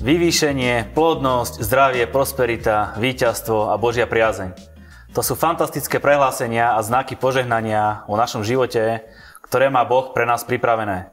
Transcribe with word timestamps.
Vyvýšenie, 0.00 0.96
plodnosť, 0.96 1.60
zdravie, 1.60 2.08
prosperita, 2.08 2.96
víťazstvo 2.96 3.68
a 3.68 3.76
Božia 3.76 4.08
priazeň. 4.08 4.56
To 5.12 5.20
sú 5.20 5.36
fantastické 5.36 6.00
prehlásenia 6.00 6.72
a 6.72 6.80
znaky 6.80 7.20
požehnania 7.20 8.08
o 8.08 8.16
našom 8.16 8.40
živote, 8.40 9.04
ktoré 9.44 9.68
má 9.68 9.84
Boh 9.84 10.16
pre 10.16 10.24
nás 10.24 10.40
pripravené. 10.48 11.12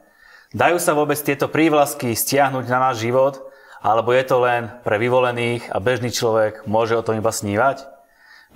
Dajú 0.56 0.80
sa 0.80 0.96
vôbec 0.96 1.20
tieto 1.20 1.52
prívlasky 1.52 2.16
stiahnuť 2.16 2.64
na 2.64 2.88
náš 2.88 3.04
život, 3.04 3.52
alebo 3.84 4.08
je 4.16 4.24
to 4.24 4.40
len 4.40 4.72
pre 4.80 4.96
vyvolených 4.96 5.68
a 5.68 5.84
bežný 5.84 6.08
človek 6.08 6.64
môže 6.64 6.96
o 6.96 7.04
tom 7.04 7.20
iba 7.20 7.28
snívať? 7.28 7.84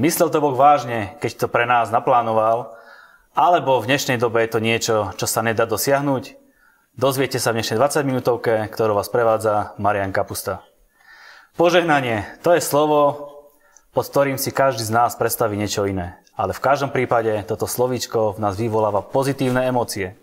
Myslel 0.01 0.33
to 0.33 0.41
Boh 0.41 0.57
vážne, 0.57 1.13
keď 1.21 1.45
to 1.45 1.47
pre 1.53 1.69
nás 1.69 1.93
naplánoval, 1.93 2.73
alebo 3.37 3.85
v 3.85 3.89
dnešnej 3.93 4.17
dobe 4.17 4.49
je 4.49 4.57
to 4.57 4.65
niečo, 4.65 4.97
čo 5.13 5.29
sa 5.29 5.45
nedá 5.45 5.69
dosiahnuť? 5.69 6.42
Dozviete 6.93 7.41
sa 7.41 7.57
v 7.57 7.65
dnešnej 7.65 7.81
20 7.81 8.05
minútovke, 8.05 8.69
ktorú 8.69 8.93
vás 8.93 9.09
prevádza 9.09 9.73
Marian 9.81 10.13
Kapusta. 10.13 10.61
Požehnanie, 11.57 12.29
to 12.45 12.53
je 12.53 12.61
slovo, 12.61 13.33
pod 13.97 14.05
ktorým 14.13 14.37
si 14.37 14.53
každý 14.53 14.85
z 14.85 14.93
nás 14.93 15.17
predstaví 15.17 15.57
niečo 15.57 15.89
iné. 15.89 16.21
Ale 16.37 16.53
v 16.53 16.61
každom 16.61 16.93
prípade 16.93 17.33
toto 17.49 17.65
slovíčko 17.65 18.37
v 18.37 18.45
nás 18.45 18.61
vyvoláva 18.61 19.01
pozitívne 19.01 19.65
emócie. 19.73 20.21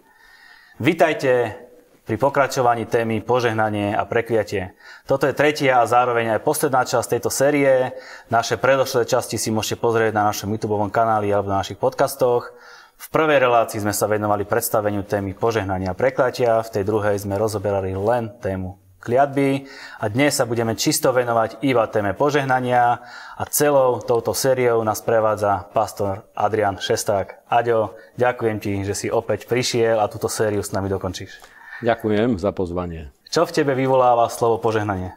Vítajte 0.77 1.57
pri 2.05 2.21
pokračovaní 2.21 2.85
témy 2.85 3.25
požehnanie 3.25 3.97
a 3.97 4.05
prekliatie. 4.05 4.77
Toto 5.09 5.25
je 5.25 5.33
tretia 5.33 5.81
a 5.81 5.89
zároveň 5.89 6.37
aj 6.37 6.45
posledná 6.45 6.85
časť 6.85 7.17
tejto 7.17 7.33
série. 7.33 7.97
Naše 8.29 8.61
predošlé 8.61 9.09
časti 9.09 9.41
si 9.41 9.49
môžete 9.49 9.81
pozrieť 9.81 10.13
na 10.13 10.29
našom 10.29 10.53
YouTube 10.53 10.77
kanáli 10.93 11.33
alebo 11.33 11.49
na 11.49 11.65
našich 11.65 11.81
podcastoch. 11.81 12.53
V 12.99 13.08
prvej 13.16 13.40
relácii 13.40 13.79
sme 13.79 13.96
sa 13.96 14.12
venovali 14.12 14.43
predstaveniu 14.43 15.07
témy 15.07 15.32
požehnania 15.32 15.96
a 15.96 15.98
preklatia, 15.98 16.60
v 16.60 16.68
tej 16.68 16.84
druhej 16.84 17.23
sme 17.23 17.40
rozoberali 17.40 17.96
len 17.96 18.27
tému 18.43 18.76
kliatby 18.99 19.71
a 20.04 20.12
dnes 20.12 20.35
sa 20.35 20.43
budeme 20.43 20.76
čisto 20.76 21.15
venovať 21.15 21.63
iba 21.63 21.88
téme 21.88 22.12
požehnania 22.12 22.99
a 23.40 23.43
celou 23.48 24.04
touto 24.04 24.35
sériou 24.35 24.84
nás 24.84 24.99
prevádza 24.99 25.71
pastor 25.71 26.27
Adrian 26.35 26.76
Šesták. 26.76 27.48
Aďo, 27.48 27.96
ďakujem 28.20 28.57
ti, 28.60 28.76
že 28.84 28.91
si 28.91 29.07
opäť 29.07 29.48
prišiel 29.48 30.04
a 30.04 30.12
túto 30.12 30.27
sériu 30.27 30.60
s 30.60 30.76
nami 30.76 30.91
dokončíš. 30.91 31.40
Ďakujem 31.79 32.35
za 32.35 32.51
pozvanie. 32.51 33.16
Čo 33.32 33.48
v 33.48 33.55
tebe 33.55 33.79
vyvoláva 33.79 34.27
slovo 34.27 34.60
požehnanie? 34.60 35.16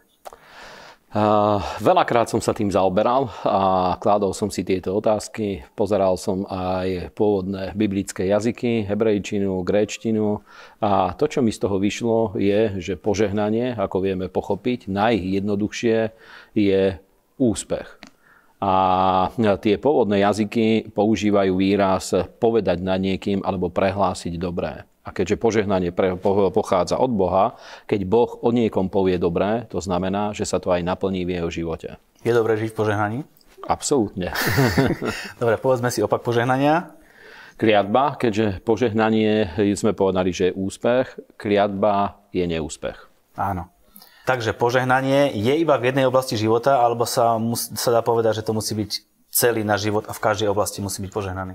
Veľakrát 1.77 2.33
som 2.33 2.41
sa 2.41 2.57
tým 2.57 2.73
zaoberal 2.73 3.29
a 3.45 4.01
kládol 4.01 4.33
som 4.33 4.49
si 4.49 4.65
tieto 4.65 4.97
otázky. 4.97 5.61
Pozeral 5.77 6.17
som 6.17 6.49
aj 6.49 7.13
pôvodné 7.13 7.77
biblické 7.77 8.33
jazyky, 8.33 8.89
hebrejčinu, 8.89 9.61
gréčtinu 9.61 10.41
a 10.81 11.13
to, 11.13 11.29
čo 11.29 11.45
mi 11.45 11.53
z 11.53 11.61
toho 11.61 11.77
vyšlo, 11.77 12.41
je, 12.41 12.81
že 12.81 12.97
požehnanie, 12.97 13.77
ako 13.77 14.01
vieme 14.01 14.33
pochopiť, 14.33 14.89
najjednoduchšie 14.89 16.17
je 16.57 16.97
úspech. 17.37 17.89
A 18.65 18.73
tie 19.37 19.77
pôvodné 19.77 20.25
jazyky 20.25 20.97
používajú 20.97 21.53
výraz 21.61 22.17
povedať 22.41 22.81
na 22.81 22.97
niekým 22.97 23.45
alebo 23.45 23.69
prehlásiť 23.69 24.41
dobré. 24.41 24.89
A 25.03 25.11
keďže 25.11 25.35
požehnanie 25.35 25.91
pochádza 26.55 26.95
od 26.95 27.11
Boha, 27.11 27.59
keď 27.91 28.01
Boh 28.07 28.31
o 28.39 28.55
niekom 28.55 28.87
povie 28.87 29.19
dobré, 29.19 29.67
to 29.67 29.83
znamená, 29.83 30.31
že 30.31 30.47
sa 30.47 30.63
to 30.63 30.71
aj 30.71 30.87
naplní 30.87 31.27
v 31.27 31.43
jeho 31.43 31.51
živote. 31.51 31.99
Je 32.23 32.31
dobré 32.31 32.55
žiť 32.55 32.71
v 32.71 32.79
požehnaní? 32.79 33.19
Absolútne. 33.67 34.31
Dobre, 35.43 35.59
povedzme 35.59 35.91
si 35.91 36.03
opak 36.03 36.23
požehnania. 36.23 36.95
Kliatba, 37.59 38.19
keďže 38.19 38.63
požehnanie 38.67 39.55
sme 39.79 39.95
povedali, 39.95 40.35
že 40.35 40.51
je 40.51 40.57
úspech, 40.59 41.39
kliatba 41.39 42.19
je 42.35 42.43
neúspech. 42.43 42.99
Áno. 43.39 43.71
Takže 44.23 44.55
požehnanie 44.55 45.35
je 45.35 45.55
iba 45.59 45.79
v 45.79 45.91
jednej 45.91 46.07
oblasti 46.07 46.39
života, 46.39 46.79
alebo 46.79 47.07
sa, 47.07 47.39
sa 47.59 47.91
dá 47.91 48.03
povedať, 48.03 48.43
že 48.43 48.47
to 48.47 48.55
musí 48.55 48.75
byť 48.79 48.91
celý 49.33 49.65
náš 49.65 49.89
život 49.89 50.07
a 50.07 50.13
v 50.15 50.23
každej 50.23 50.53
oblasti 50.53 50.79
musí 50.85 51.03
byť 51.03 51.11
požehnaný? 51.11 51.55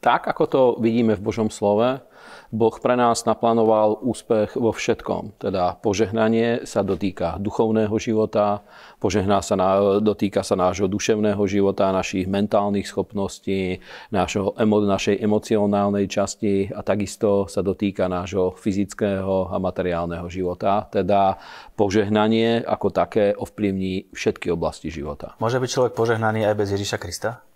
Tak, 0.00 0.24
ako 0.30 0.44
to 0.48 0.60
vidíme 0.80 1.18
v 1.18 1.24
Božom 1.24 1.50
slove, 1.52 2.00
Boh 2.48 2.72
pre 2.80 2.96
nás 2.96 3.28
naplánoval 3.28 4.00
úspech 4.00 4.56
vo 4.56 4.72
všetkom. 4.72 5.36
Teda 5.36 5.76
požehnanie 5.76 6.64
sa 6.64 6.80
dotýka 6.80 7.36
duchovného 7.36 7.92
života, 8.00 8.64
požehná 8.96 9.44
sa 9.44 9.52
na, 9.52 10.00
dotýka 10.00 10.40
sa 10.40 10.56
nášho 10.56 10.88
duševného 10.88 11.40
života, 11.44 11.92
našich 11.92 12.24
mentálnych 12.24 12.88
schopností, 12.88 13.84
našho, 14.08 14.56
našej 14.64 15.20
emocionálnej 15.20 16.08
časti 16.08 16.72
a 16.72 16.80
takisto 16.80 17.44
sa 17.52 17.60
dotýka 17.60 18.08
nášho 18.08 18.56
fyzického 18.56 19.52
a 19.52 19.56
materiálneho 19.60 20.24
života. 20.32 20.88
Teda 20.88 21.36
požehnanie 21.76 22.64
ako 22.64 22.88
také 22.88 23.36
ovplyvní 23.36 24.08
všetky 24.16 24.48
oblasti 24.48 24.88
života. 24.88 25.36
Môže 25.36 25.60
byť 25.60 25.68
človek 25.68 25.92
požehnaný 25.92 26.48
aj 26.48 26.54
bez 26.56 26.68
Ježiša 26.72 26.96
Krista? 26.96 27.47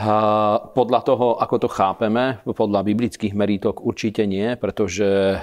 Podľa 0.00 1.00
toho, 1.04 1.36
ako 1.36 1.56
to 1.60 1.68
chápeme, 1.68 2.40
podľa 2.48 2.88
biblických 2.88 3.36
merítok 3.36 3.84
určite 3.84 4.24
nie, 4.24 4.56
pretože 4.56 5.36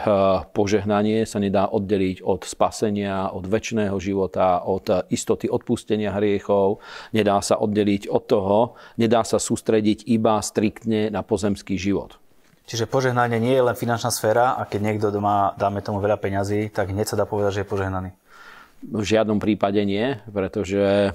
požehnanie 0.49 1.29
sa 1.29 1.37
nedá 1.37 1.69
oddeliť 1.69 2.25
od 2.25 2.41
spasenia, 2.41 3.29
od 3.29 3.45
väčšného 3.45 3.93
života, 4.01 4.65
od 4.65 5.05
istoty 5.13 5.45
odpustenia 5.45 6.09
hriechov, 6.17 6.81
nedá 7.13 7.37
sa 7.45 7.61
oddeliť 7.61 8.09
od 8.09 8.23
toho, 8.25 8.57
nedá 8.97 9.21
sa 9.21 9.37
sústrediť 9.37 10.09
iba 10.09 10.41
striktne 10.41 11.13
na 11.13 11.21
pozemský 11.21 11.77
život. 11.77 12.17
Čiže 12.65 12.89
požehnanie 12.89 13.39
nie 13.39 13.55
je 13.55 13.63
len 13.63 13.77
finančná 13.77 14.09
sféra 14.09 14.57
a 14.57 14.65
keď 14.65 14.79
niekto 14.81 15.07
má, 15.21 15.53
dáme 15.55 15.85
tomu 15.85 16.01
veľa 16.01 16.17
peňazí, 16.17 16.73
tak 16.73 16.91
hneď 16.91 17.13
sa 17.13 17.15
dá 17.15 17.29
povedať, 17.29 17.61
že 17.61 17.61
je 17.63 17.71
požehnaný. 17.71 18.11
V 18.77 19.01
žiadnom 19.01 19.41
prípade 19.41 19.81
nie, 19.81 20.21
pretože 20.29 20.77
eh, 20.77 21.13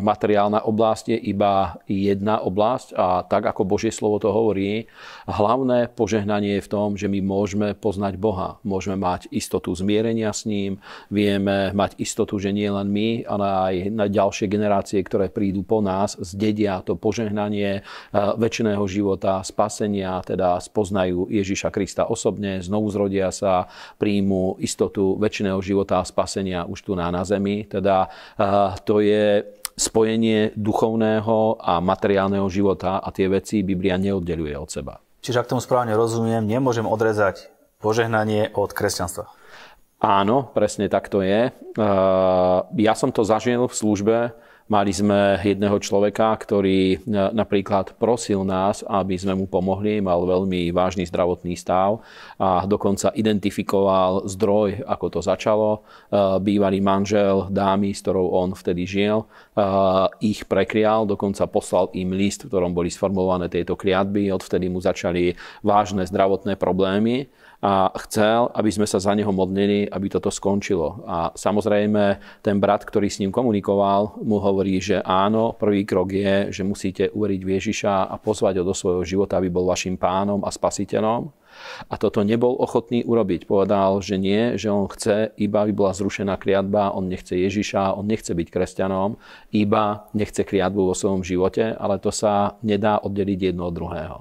materiálna 0.00 0.64
oblasť 0.64 1.12
je 1.12 1.18
iba 1.28 1.76
jedna 1.84 2.40
oblasť 2.40 2.96
a 2.96 3.20
tak 3.20 3.52
ako 3.52 3.68
Božie 3.68 3.92
slovo 3.92 4.16
to 4.16 4.32
hovorí, 4.32 4.88
hlavné 5.28 5.92
požehnanie 5.92 6.56
je 6.56 6.64
v 6.64 6.72
tom, 6.72 6.96
že 6.96 7.12
my 7.12 7.20
môžeme 7.20 7.76
poznať 7.76 8.16
Boha. 8.16 8.56
Môžeme 8.64 8.96
mať 8.96 9.28
istotu 9.28 9.76
zmierenia 9.76 10.32
s 10.32 10.48
ním, 10.48 10.80
vieme 11.12 11.68
mať 11.76 12.00
istotu, 12.00 12.40
že 12.40 12.48
nie 12.56 12.72
len 12.72 12.88
my, 12.88 13.28
ale 13.28 13.44
aj 13.44 13.74
na 13.92 14.08
ďalšie 14.08 14.48
generácie, 14.48 14.96
ktoré 15.04 15.28
prídu 15.28 15.68
po 15.68 15.84
nás, 15.84 16.16
zdedia 16.16 16.80
to 16.80 16.96
požehnanie 16.96 17.84
eh, 17.84 18.16
väčšného 18.16 18.84
života, 18.88 19.44
spasenia, 19.44 20.24
teda 20.24 20.56
spoznajú 20.64 21.28
Ježiša 21.28 21.68
Krista 21.68 22.08
osobne, 22.08 22.64
znovu 22.64 22.88
zrodia 22.88 23.28
sa, 23.36 23.68
príjmu 24.00 24.56
istotu 24.64 25.20
väčšného 25.20 25.60
života 25.60 26.00
a 26.00 26.08
spasenia 26.08 26.64
už 26.64 26.85
tu 26.86 26.94
na, 26.94 27.10
na 27.10 27.26
zemi. 27.26 27.66
Teda 27.66 28.06
to 28.86 29.02
je 29.02 29.42
spojenie 29.74 30.54
duchovného 30.54 31.58
a 31.58 31.82
materiálneho 31.82 32.46
života 32.46 33.02
a 33.02 33.10
tie 33.10 33.26
veci 33.26 33.66
Biblia 33.66 33.98
neoddeluje 33.98 34.54
od 34.54 34.70
seba. 34.70 34.94
Čiže 35.20 35.42
ak 35.42 35.50
tomu 35.50 35.60
správne 35.60 35.98
rozumiem, 35.98 36.46
nemôžem 36.46 36.86
odrezať 36.86 37.50
požehnanie 37.82 38.54
od 38.54 38.70
kresťanstva. 38.70 39.26
Áno, 40.00 40.48
presne 40.54 40.86
tak 40.86 41.10
to 41.10 41.20
je. 41.20 41.50
Ja 42.78 42.94
som 42.94 43.10
to 43.10 43.26
zažil 43.26 43.66
v 43.66 43.74
službe 43.74 44.16
Mali 44.66 44.90
sme 44.90 45.38
jedného 45.46 45.78
človeka, 45.78 46.34
ktorý 46.34 46.98
e, 46.98 47.14
napríklad 47.30 47.94
prosil 48.02 48.42
nás, 48.42 48.82
aby 48.82 49.14
sme 49.14 49.38
mu 49.38 49.46
pomohli, 49.46 50.02
mal 50.02 50.18
veľmi 50.26 50.74
vážny 50.74 51.06
zdravotný 51.06 51.54
stav 51.54 52.02
a 52.34 52.66
dokonca 52.66 53.14
identifikoval 53.14 54.26
zdroj, 54.26 54.82
ako 54.82 55.06
to 55.06 55.20
začalo. 55.22 55.70
E, 55.78 55.80
bývalý 56.42 56.82
manžel 56.82 57.46
dámy, 57.46 57.94
s 57.94 58.02
ktorou 58.02 58.34
on 58.34 58.58
vtedy 58.58 58.90
žil, 58.90 59.22
e, 59.22 59.26
ich 60.26 60.42
prekrial, 60.50 61.06
dokonca 61.06 61.46
poslal 61.46 61.86
im 61.94 62.10
list, 62.10 62.42
v 62.42 62.50
ktorom 62.50 62.74
boli 62.74 62.90
sformulované 62.90 63.46
tieto 63.46 63.78
kliatby. 63.78 64.34
Odvtedy 64.34 64.66
mu 64.66 64.82
začali 64.82 65.38
vážne 65.62 66.02
zdravotné 66.02 66.58
problémy 66.58 67.30
a 67.62 67.88
chcel, 68.06 68.52
aby 68.52 68.68
sme 68.68 68.84
sa 68.84 69.00
za 69.00 69.16
neho 69.16 69.32
modlili, 69.32 69.88
aby 69.88 70.06
toto 70.12 70.28
skončilo. 70.28 71.02
A 71.08 71.32
samozrejme, 71.32 72.20
ten 72.44 72.60
brat, 72.60 72.84
ktorý 72.84 73.08
s 73.08 73.18
ním 73.20 73.32
komunikoval, 73.32 74.20
mu 74.20 74.36
hovorí, 74.36 74.76
že 74.76 75.00
áno, 75.00 75.56
prvý 75.56 75.88
krok 75.88 76.12
je, 76.12 76.52
že 76.52 76.62
musíte 76.62 77.08
uveriť 77.10 77.40
v 77.40 77.52
Ježiša 77.56 78.12
a 78.12 78.14
pozvať 78.20 78.60
ho 78.60 78.64
do 78.64 78.76
svojho 78.76 79.02
života, 79.02 79.40
aby 79.40 79.48
bol 79.48 79.64
vašim 79.64 79.96
pánom 79.96 80.44
a 80.44 80.52
spasiteľom. 80.52 81.32
A 81.86 81.94
toto 82.00 82.24
nebol 82.24 82.56
ochotný 82.56 83.04
urobiť. 83.04 83.44
Povedal, 83.44 84.00
že 84.00 84.16
nie, 84.16 84.56
že 84.56 84.72
on 84.72 84.88
chce, 84.88 85.36
iba 85.36 85.62
aby 85.62 85.72
bola 85.72 85.92
zrušená 85.92 86.36
kliatba, 86.40 86.94
on 86.94 87.08
nechce 87.10 87.34
Ježiša, 87.34 87.96
on 87.96 88.06
nechce 88.06 88.32
byť 88.32 88.48
kresťanom, 88.48 89.18
iba 89.52 90.08
nechce 90.16 90.42
kliatbu 90.46 90.90
vo 90.90 90.94
svojom 90.94 91.26
živote, 91.26 91.74
ale 91.76 91.98
to 91.98 92.14
sa 92.14 92.56
nedá 92.62 92.98
oddeliť 93.02 93.52
jedno 93.52 93.68
od 93.68 93.74
druhého. 93.74 94.16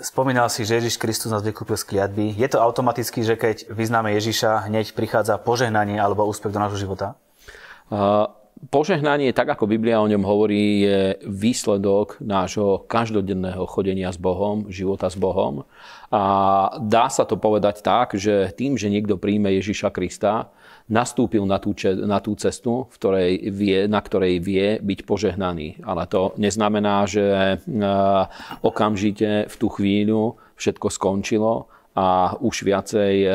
Spomínal 0.00 0.48
si, 0.48 0.64
že 0.66 0.80
Ježiš 0.82 0.96
Kristus 1.00 1.30
nás 1.30 1.44
vykúpil 1.44 1.76
z 1.78 1.84
kliatby. 1.84 2.34
Je 2.34 2.48
to 2.50 2.62
automaticky, 2.62 3.22
že 3.22 3.38
keď 3.38 3.70
vyznáme 3.70 4.12
Ježiša, 4.16 4.66
hneď 4.70 4.92
prichádza 4.96 5.38
požehnanie 5.40 5.98
alebo 6.00 6.26
úspech 6.26 6.52
do 6.52 6.60
nášho 6.62 6.80
života? 6.80 7.18
Požehnanie, 8.70 9.34
tak 9.34 9.54
ako 9.54 9.68
Biblia 9.68 10.00
o 10.00 10.08
ňom 10.08 10.24
hovorí, 10.24 10.86
je 10.86 10.98
výsledok 11.26 12.18
nášho 12.22 12.86
každodenného 12.88 13.66
chodenia 13.66 14.10
s 14.10 14.18
Bohom, 14.18 14.70
života 14.70 15.10
s 15.10 15.18
Bohom. 15.18 15.68
A 16.14 16.22
dá 16.78 17.10
sa 17.10 17.26
to 17.26 17.36
povedať 17.36 17.82
tak, 17.82 18.14
že 18.14 18.54
tým, 18.54 18.78
že 18.78 18.90
niekto 18.90 19.18
príjme 19.18 19.50
Ježiša 19.52 19.90
Krista, 19.90 20.54
nastúpil 20.84 21.48
na 21.48 21.56
tú, 21.56 21.72
na 22.04 22.20
tú 22.20 22.36
cestu, 22.36 22.84
v 22.92 22.94
ktorej 23.00 23.32
vie, 23.48 23.78
na 23.88 24.04
ktorej 24.04 24.36
vie 24.40 24.78
byť 24.84 24.98
požehnaný. 25.08 25.80
Ale 25.80 26.04
to 26.06 26.36
neznamená, 26.36 27.08
že 27.08 27.56
okamžite 28.60 29.48
v 29.48 29.54
tú 29.56 29.68
chvíľu 29.72 30.36
všetko 30.60 30.86
skončilo 30.92 31.72
a 31.94 32.34
už 32.42 32.66
viacej 32.66 33.14
e, 33.22 33.30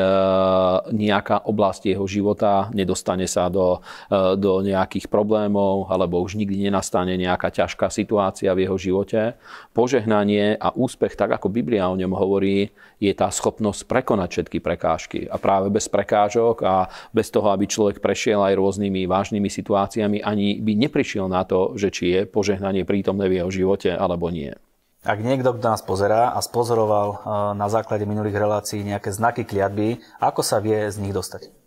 nejaká 0.92 1.48
oblasť 1.48 1.96
jeho 1.96 2.04
života 2.04 2.68
nedostane 2.76 3.24
sa 3.24 3.48
do, 3.48 3.80
e, 4.12 4.36
do 4.36 4.60
nejakých 4.60 5.08
problémov 5.08 5.88
alebo 5.88 6.20
už 6.20 6.36
nikdy 6.36 6.68
nenastane 6.68 7.16
nejaká 7.16 7.48
ťažká 7.48 7.88
situácia 7.88 8.52
v 8.52 8.68
jeho 8.68 8.76
živote. 8.76 9.40
Požehnanie 9.72 10.60
a 10.60 10.76
úspech, 10.76 11.16
tak 11.16 11.32
ako 11.40 11.48
Biblia 11.48 11.88
o 11.88 11.96
ňom 11.96 12.12
hovorí, 12.12 12.68
je 13.00 13.12
tá 13.16 13.32
schopnosť 13.32 13.88
prekonať 13.88 14.28
všetky 14.28 14.58
prekážky. 14.60 15.20
A 15.24 15.40
práve 15.40 15.72
bez 15.72 15.88
prekážok 15.88 16.60
a 16.60 16.92
bez 17.16 17.32
toho, 17.32 17.48
aby 17.48 17.64
človek 17.64 18.04
prešiel 18.04 18.44
aj 18.44 18.60
rôznymi 18.60 19.08
vážnymi 19.08 19.48
situáciami, 19.48 20.20
ani 20.20 20.60
by 20.60 20.76
neprišiel 20.76 21.32
na 21.32 21.48
to, 21.48 21.80
že 21.80 21.88
či 21.88 22.04
je 22.12 22.20
požehnanie 22.28 22.84
prítomné 22.84 23.24
v 23.24 23.40
jeho 23.40 23.50
živote 23.50 23.88
alebo 23.88 24.28
nie. 24.28 24.52
Ak 25.00 25.16
niekto, 25.24 25.56
kto 25.56 25.64
nás 25.64 25.80
pozerá 25.80 26.36
a 26.36 26.44
spozoroval 26.44 27.08
eh, 27.12 27.18
na 27.56 27.72
základe 27.72 28.04
minulých 28.04 28.36
relácií 28.36 28.84
nejaké 28.84 29.08
znaky 29.08 29.48
kliatby, 29.48 29.96
ako 30.20 30.44
sa 30.44 30.60
vie 30.60 30.76
z 30.92 31.00
nich 31.00 31.16
dostať? 31.16 31.60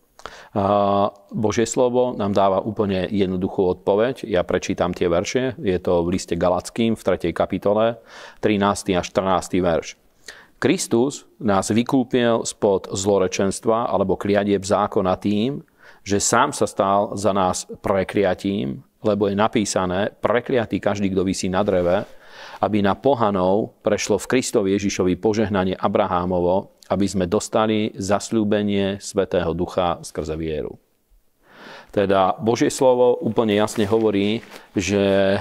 Božie 1.33 1.65
slovo 1.65 2.13
nám 2.15 2.31
dáva 2.31 2.62
úplne 2.62 3.09
jednoduchú 3.09 3.74
odpoveď. 3.74 4.24
Ja 4.24 4.45
prečítam 4.45 4.94
tie 4.94 5.09
verše. 5.09 5.57
Je 5.59 5.75
to 5.81 6.06
v 6.06 6.15
liste 6.15 6.38
Galackým 6.38 6.94
v 6.95 7.01
3. 7.01 7.33
kapitole, 7.33 8.00
13. 8.39 8.95
a 8.95 9.01
14. 9.01 9.59
verš. 9.59 9.97
Kristus 10.62 11.27
nás 11.44 11.68
vykúpil 11.74 12.47
spod 12.47 12.88
zlorečenstva 12.88 13.91
alebo 13.91 14.15
kliadieb 14.15 14.63
zákona 14.63 15.19
tým, 15.19 15.59
že 16.07 16.24
sám 16.24 16.56
sa 16.56 16.69
stal 16.69 17.19
za 17.19 17.36
nás 17.36 17.68
prekliatím, 17.83 18.79
lebo 19.03 19.27
je 19.27 19.36
napísané, 19.36 20.15
prekliatý 20.24 20.79
každý, 20.79 21.12
kto 21.12 21.27
vysí 21.27 21.51
na 21.51 21.68
dreve, 21.68 22.07
aby 22.60 22.84
na 22.84 22.94
pohanov 22.94 23.80
prešlo 23.80 24.19
v 24.19 24.30
Kristovi 24.30 24.75
Ježišovi 24.75 25.16
požehnanie 25.18 25.80
Abrahámovo, 25.80 26.75
aby 26.92 27.07
sme 27.07 27.25
dostali 27.25 27.95
zasľúbenie 27.95 29.00
Svetého 29.00 29.56
Ducha 29.56 30.04
skrze 30.04 30.36
vieru. 30.36 30.75
Teda 31.94 32.34
Božie 32.42 32.74
slovo 32.74 33.22
úplne 33.22 33.54
jasne 33.54 33.86
hovorí, 33.86 34.42
že 34.74 35.00
eh, 35.00 35.40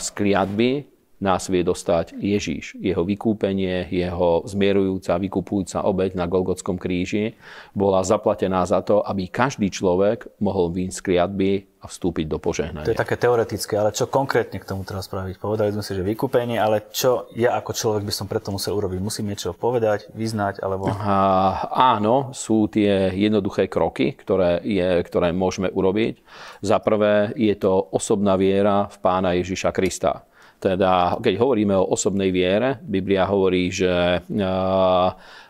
z 0.00 0.06
kliatby 0.16 0.89
nás 1.20 1.52
vie 1.52 1.60
dostať 1.60 2.16
Ježíš. 2.16 2.80
Jeho 2.80 3.04
vykúpenie, 3.04 3.86
jeho 3.92 4.42
zmierujúca, 4.48 5.20
vykupujúca 5.20 5.84
obeď 5.84 6.16
na 6.16 6.24
Golgotskom 6.24 6.80
kríži 6.80 7.36
bola 7.76 8.00
zaplatená 8.00 8.64
za 8.64 8.80
to, 8.80 9.04
aby 9.04 9.28
každý 9.28 9.68
človek 9.68 10.32
mohol 10.40 10.72
vyjsť 10.72 10.96
z 10.96 11.04
kliatby 11.04 11.50
a 11.80 11.88
vstúpiť 11.88 12.28
do 12.28 12.36
požehnania. 12.36 12.84
To 12.84 12.92
je 12.92 13.04
také 13.04 13.16
teoretické, 13.16 13.80
ale 13.80 13.96
čo 13.96 14.04
konkrétne 14.04 14.60
k 14.60 14.68
tomu 14.68 14.84
teraz 14.84 15.08
spraviť? 15.08 15.40
Povedali 15.40 15.72
sme 15.72 15.80
si, 15.80 15.96
že 15.96 16.04
vykúpenie, 16.04 16.60
ale 16.60 16.92
čo 16.92 17.32
ja 17.32 17.56
ako 17.56 17.72
človek 17.72 18.04
by 18.04 18.12
som 18.12 18.28
preto 18.28 18.52
musel 18.52 18.76
urobiť? 18.76 19.00
Musím 19.00 19.32
niečo 19.32 19.56
povedať, 19.56 20.12
vyznať, 20.12 20.60
alebo... 20.60 20.92
A, 20.92 21.68
áno, 21.96 22.36
sú 22.36 22.68
tie 22.68 23.16
jednoduché 23.16 23.72
kroky, 23.72 24.12
ktoré, 24.12 24.60
je, 24.60 25.00
ktoré 25.08 25.32
môžeme 25.32 25.72
urobiť. 25.72 26.20
Za 26.60 26.84
prvé 26.84 27.32
je 27.32 27.56
to 27.56 27.88
osobná 27.96 28.36
viera 28.36 28.84
v 28.92 28.96
Pána 29.00 29.32
Ježiša 29.40 29.72
Krista. 29.72 30.28
Teda, 30.60 31.16
keď 31.16 31.40
hovoríme 31.40 31.72
o 31.72 31.96
osobnej 31.96 32.28
viere, 32.28 32.76
Biblia 32.84 33.24
hovorí, 33.24 33.72
že 33.72 34.20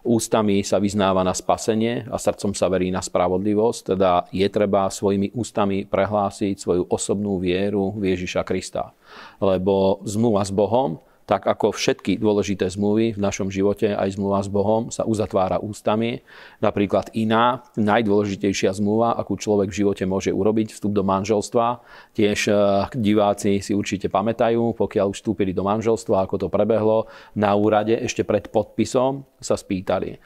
ústami 0.07 0.63
sa 0.63 0.79
vyznáva 0.79 1.27
na 1.27 1.35
spasenie 1.35 2.07
a 2.07 2.15
srdcom 2.15 2.55
sa 2.55 2.71
verí 2.71 2.95
na 2.95 3.03
spravodlivosť. 3.03 3.99
Teda 3.99 4.31
je 4.31 4.47
treba 4.47 4.87
svojimi 4.87 5.35
ústami 5.35 5.83
prehlásiť 5.83 6.55
svoju 6.63 6.87
osobnú 6.87 7.43
vieru 7.43 7.91
v 7.99 8.15
Ježiša 8.15 8.47
Krista. 8.47 8.95
Lebo 9.43 9.99
zmluva 10.07 10.47
s 10.47 10.55
Bohom 10.55 11.03
tak 11.31 11.47
ako 11.47 11.71
všetky 11.71 12.19
dôležité 12.19 12.67
zmluvy 12.67 13.15
v 13.15 13.23
našom 13.23 13.55
živote, 13.55 13.95
aj 13.95 14.19
zmluva 14.19 14.43
s 14.43 14.51
Bohom, 14.51 14.91
sa 14.91 15.07
uzatvára 15.07 15.63
ústami. 15.63 16.27
Napríklad 16.59 17.15
iná, 17.15 17.63
najdôležitejšia 17.79 18.75
zmluva, 18.75 19.15
akú 19.15 19.39
človek 19.39 19.71
v 19.71 19.79
živote 19.87 20.03
môže 20.11 20.35
urobiť, 20.35 20.75
vstup 20.75 20.91
do 20.91 21.07
manželstva. 21.07 21.87
Tiež 22.19 22.51
eh, 22.51 22.59
diváci 22.99 23.63
si 23.63 23.79
určite 23.79 24.11
pamätajú, 24.11 24.75
pokiaľ 24.75 25.15
už 25.15 25.23
vstúpili 25.23 25.55
do 25.55 25.63
manželstva, 25.63 26.27
ako 26.27 26.35
to 26.43 26.49
prebehlo, 26.51 27.07
na 27.39 27.55
úrade 27.55 27.95
ešte 27.95 28.27
pred 28.27 28.51
podpisom 28.51 29.30
sa 29.41 29.57
spýtali. 29.57 30.21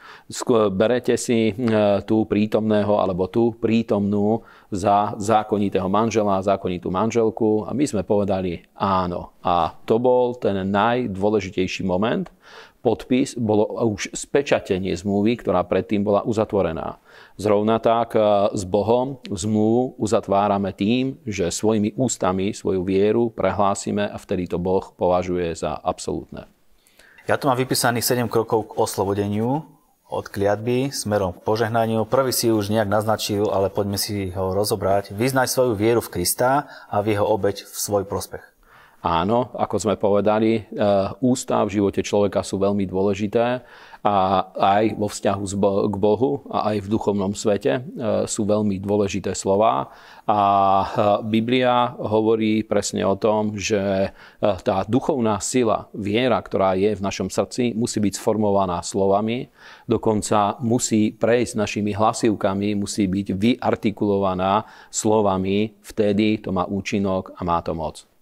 Berete 0.75 1.15
si 1.15 1.49
eh, 1.49 1.55
tú 2.03 2.27
prítomného 2.27 2.99
alebo 2.99 3.31
tú 3.31 3.55
prítomnú 3.55 4.43
za 4.69 5.15
zákonitého 5.15 5.87
manžela, 5.87 6.43
zákonitú 6.43 6.91
manželku 6.91 7.65
a 7.65 7.71
my 7.71 7.85
sme 7.87 8.03
povedali 8.03 8.61
áno. 8.75 9.33
A 9.41 9.71
to 9.87 9.97
bol 9.97 10.35
ten 10.35 10.67
najdôležitejší 10.67 11.87
moment. 11.87 12.27
Podpis 12.85 13.33
bolo 13.33 13.65
už 13.97 14.13
spečatenie 14.13 14.93
zmluvy, 14.93 15.41
ktorá 15.41 15.65
predtým 15.65 16.05
bola 16.05 16.21
uzatvorená. 16.21 17.01
Zrovna 17.33 17.81
tak 17.81 18.13
e, 18.13 18.21
s 18.53 18.61
Bohom 18.61 19.17
zmluvu 19.25 19.97
uzatvárame 19.97 20.69
tým, 20.69 21.17
že 21.25 21.49
svojimi 21.49 21.97
ústami 21.97 22.53
svoju 22.53 22.85
vieru 22.85 23.33
prehlásime 23.33 24.05
a 24.05 24.21
vtedy 24.21 24.45
to 24.45 24.61
Boh 24.61 24.93
považuje 24.93 25.57
za 25.57 25.73
absolútne. 25.81 26.54
Ja 27.25 27.41
tu 27.41 27.49
mám 27.49 27.57
vypísaných 27.57 28.05
7 28.05 28.29
krokov 28.29 28.69
k 28.69 28.77
oslobodeniu 28.77 29.65
od 30.05 30.29
kliatby 30.29 30.93
smerom 30.93 31.33
k 31.33 31.41
požehnaniu. 31.41 32.05
Prvý 32.05 32.29
si 32.29 32.53
už 32.53 32.69
nejak 32.69 32.85
naznačil, 32.85 33.49
ale 33.49 33.73
poďme 33.73 33.97
si 33.97 34.29
ho 34.29 34.53
rozobrať. 34.53 35.09
Vyznaj 35.09 35.49
svoju 35.49 35.73
vieru 35.73 36.05
v 36.05 36.13
Krista 36.13 36.69
a 36.85 37.01
v 37.01 37.17
jeho 37.17 37.25
obeď 37.25 37.65
v 37.65 37.75
svoj 37.81 38.05
prospech. 38.05 38.54
Áno, 39.05 39.53
ako 39.53 39.77
sme 39.77 40.01
povedali, 40.01 40.57
e, 40.57 40.61
ústa 41.21 41.61
v 41.61 41.77
živote 41.77 42.01
človeka 42.01 42.41
sú 42.41 42.57
veľmi 42.57 42.89
dôležité 42.89 43.61
a 44.01 44.15
aj 44.57 44.97
vo 44.97 45.05
vzťahu 45.05 45.45
k 45.93 45.95
Bohu 46.01 46.41
a 46.49 46.73
aj 46.73 46.81
v 46.81 46.89
duchovnom 46.89 47.37
svete 47.37 47.73
e, 47.77 47.81
sú 48.25 48.49
veľmi 48.49 48.81
dôležité 48.81 49.37
slova. 49.37 49.93
A 50.25 50.41
e, 50.41 50.85
Biblia 51.21 51.93
hovorí 52.01 52.65
presne 52.65 53.05
o 53.05 53.13
tom, 53.13 53.53
že 53.53 54.09
tá 54.41 54.81
duchovná 54.89 55.37
sila, 55.37 55.85
viera, 55.93 56.41
ktorá 56.41 56.73
je 56.73 56.97
v 56.97 57.05
našom 57.05 57.29
srdci, 57.29 57.77
musí 57.77 58.01
byť 58.01 58.17
sformovaná 58.17 58.81
slovami, 58.81 59.53
dokonca 59.85 60.57
musí 60.65 61.13
prejsť 61.13 61.53
našimi 61.61 61.93
hlasivkami, 61.93 62.73
musí 62.73 63.05
byť 63.05 63.37
vyartikulovaná 63.37 64.65
slovami, 64.89 65.77
vtedy 65.85 66.41
to 66.41 66.49
má 66.49 66.65
účinok 66.65 67.37
a 67.37 67.45
má 67.45 67.61
to 67.61 67.77
moc. 67.77 68.14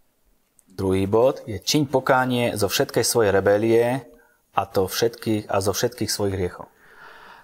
Druhý 0.74 1.06
bod 1.06 1.46
je 1.46 1.62
čiň 1.62 1.86
pokánie 1.86 2.58
zo 2.58 2.66
všetkej 2.66 3.06
svojej 3.06 3.30
rebelie 3.30 4.10
a, 4.58 4.62
to 4.66 4.90
všetkých, 4.90 5.46
a 5.46 5.62
zo 5.62 5.70
všetkých 5.70 6.10
svojich 6.10 6.34
hriechov. 6.34 6.73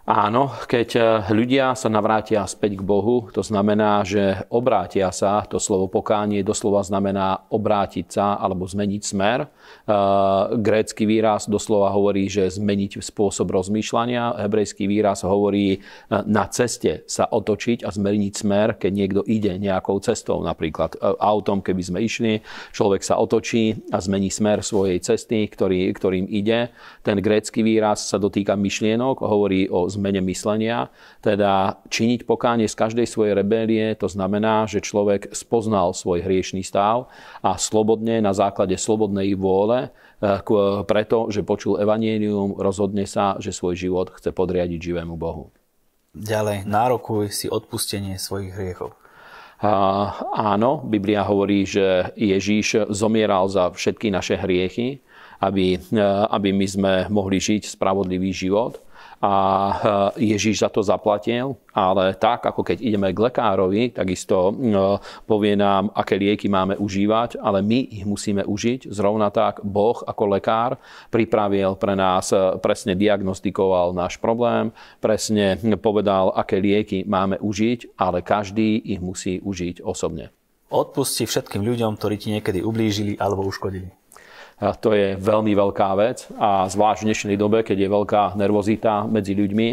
Áno, 0.09 0.49
keď 0.65 0.89
eh, 0.97 1.05
ľudia 1.29 1.77
sa 1.77 1.85
navrátia 1.85 2.41
späť 2.49 2.81
k 2.81 2.81
Bohu, 2.81 3.29
to 3.29 3.45
znamená, 3.45 4.01
že 4.01 4.41
obrátia 4.49 5.13
sa, 5.13 5.45
to 5.45 5.61
slovo 5.61 5.85
pokánie 5.85 6.41
doslova 6.41 6.81
znamená 6.81 7.45
obrátiť 7.53 8.17
sa 8.17 8.33
alebo 8.41 8.65
zmeniť 8.65 9.01
smer. 9.05 9.45
Eh, 9.45 9.49
grécky 10.57 11.05
výraz 11.05 11.45
doslova 11.45 11.93
hovorí, 11.93 12.25
že 12.25 12.49
zmeniť 12.49 13.05
spôsob 13.05 13.53
rozmýšľania. 13.53 14.49
Hebrejský 14.49 14.89
výraz 14.89 15.21
hovorí 15.21 15.77
eh, 15.77 15.81
na 16.25 16.49
ceste 16.49 17.05
sa 17.05 17.29
otočiť 17.29 17.85
a 17.85 17.93
zmeniť 17.93 18.33
smer, 18.33 18.81
keď 18.81 18.89
niekto 18.89 19.21
ide 19.29 19.61
nejakou 19.61 20.01
cestou, 20.01 20.41
napríklad 20.41 20.97
autom, 21.21 21.61
keby 21.61 21.85
sme 21.85 21.99
išli, 22.01 22.41
človek 22.73 23.05
sa 23.05 23.21
otočí 23.21 23.77
a 23.93 24.01
zmení 24.01 24.33
smer 24.33 24.65
svojej 24.65 25.05
cesty, 25.05 25.45
ktorý, 25.45 25.93
ktorým 25.93 26.25
ide. 26.33 26.73
Ten 27.05 27.21
grécky 27.21 27.61
výraz 27.61 28.09
sa 28.09 28.17
dotýka 28.17 28.57
myšlienok, 28.57 29.21
hovorí 29.21 29.69
o 29.69 29.85
zmene 30.00 30.24
myslenia, 30.24 30.88
teda 31.20 31.84
činiť 31.91 32.24
pokánie 32.24 32.72
z 32.72 32.79
každej 32.79 33.03
svojej 33.03 33.36
rebélie, 33.36 33.91
to 34.00 34.08
znamená, 34.08 34.63
že 34.63 34.79
človek 34.79 35.36
spoznal 35.36 35.91
svoj 35.91 36.24
hriešný 36.24 36.63
stav 36.63 37.12
a 37.44 37.60
slobodne, 37.60 38.24
na 38.24 38.32
základe 38.32 38.79
slobodnej 38.79 39.36
vôle, 39.36 39.91
eh, 39.91 40.39
preto, 40.88 41.27
že 41.27 41.44
počul 41.44 41.84
evanielium, 41.84 42.56
rozhodne 42.56 43.03
sa, 43.03 43.36
že 43.44 43.51
svoj 43.51 43.75
život 43.75 44.08
chce 44.15 44.32
podriadiť 44.32 44.79
živému 44.79 45.20
Bohu. 45.20 45.51
Ďalej, 46.15 46.65
nárokuj 46.65 47.29
si 47.29 47.46
odpustenie 47.51 48.18
svojich 48.18 48.56
hriechov. 48.56 48.98
A, 49.60 50.15
áno, 50.56 50.79
Biblia 50.88 51.27
hovorí, 51.27 51.68
že 51.68 52.15
Ježíš 52.15 52.88
zomieral 52.96 53.51
za 53.51 53.75
všetky 53.75 54.08
naše 54.08 54.39
hriechy, 54.39 55.03
aby, 55.44 55.75
eh, 55.75 56.01
aby 56.32 56.50
my 56.56 56.68
sme 56.68 56.94
mohli 57.12 57.39
žiť 57.39 57.68
spravodlivý 57.75 58.32
život 58.32 58.79
a 59.19 59.33
e, 60.15 60.31
Ježíš 60.31 60.63
za 60.63 60.69
to 60.71 60.79
zaplatil, 60.79 61.59
ale 61.75 62.15
tak, 62.15 62.47
ako 62.47 62.63
keď 62.63 62.79
ideme 62.79 63.11
k 63.11 63.19
lekárovi, 63.19 63.91
takisto 63.91 64.51
e, 64.51 64.53
povie 65.27 65.59
nám, 65.59 65.91
aké 65.91 66.15
lieky 66.15 66.47
máme 66.47 66.79
užívať, 66.79 67.35
ale 67.43 67.59
my 67.59 67.79
ich 67.99 68.07
musíme 68.07 68.47
užiť. 68.47 68.88
Zrovna 68.88 69.27
tak 69.27 69.59
Boh 69.59 69.99
ako 69.99 70.39
lekár 70.39 70.79
pripravil 71.11 71.75
pre 71.75 71.99
nás, 71.99 72.31
e, 72.31 72.55
presne 72.63 72.95
diagnostikoval 72.95 73.91
náš 73.91 74.15
problém, 74.15 74.71
presne 75.03 75.59
povedal, 75.83 76.31
aké 76.31 76.63
lieky 76.63 77.03
máme 77.03 77.35
užiť, 77.43 77.99
ale 77.99 78.23
každý 78.23 78.79
ich 78.79 79.03
musí 79.03 79.43
užiť 79.43 79.83
osobne. 79.83 80.31
Odpusti 80.69 81.25
všetkým 81.25 81.65
ľuďom, 81.65 81.97
ktorí 81.97 82.15
ti 82.21 82.29
niekedy 82.29 82.61
ublížili 82.61 83.17
alebo 83.17 83.41
uškodili. 83.41 83.89
To 84.59 84.91
je 84.91 85.15
veľmi 85.15 85.55
veľká 85.55 85.89
vec 85.95 86.27
a 86.35 86.67
zvlášť 86.67 86.99
v 86.99 87.07
dnešnej 87.07 87.37
dobe, 87.39 87.63
keď 87.63 87.79
je 87.79 87.95
veľká 87.95 88.23
nervozita 88.35 89.07
medzi 89.07 89.31
ľuďmi, 89.31 89.69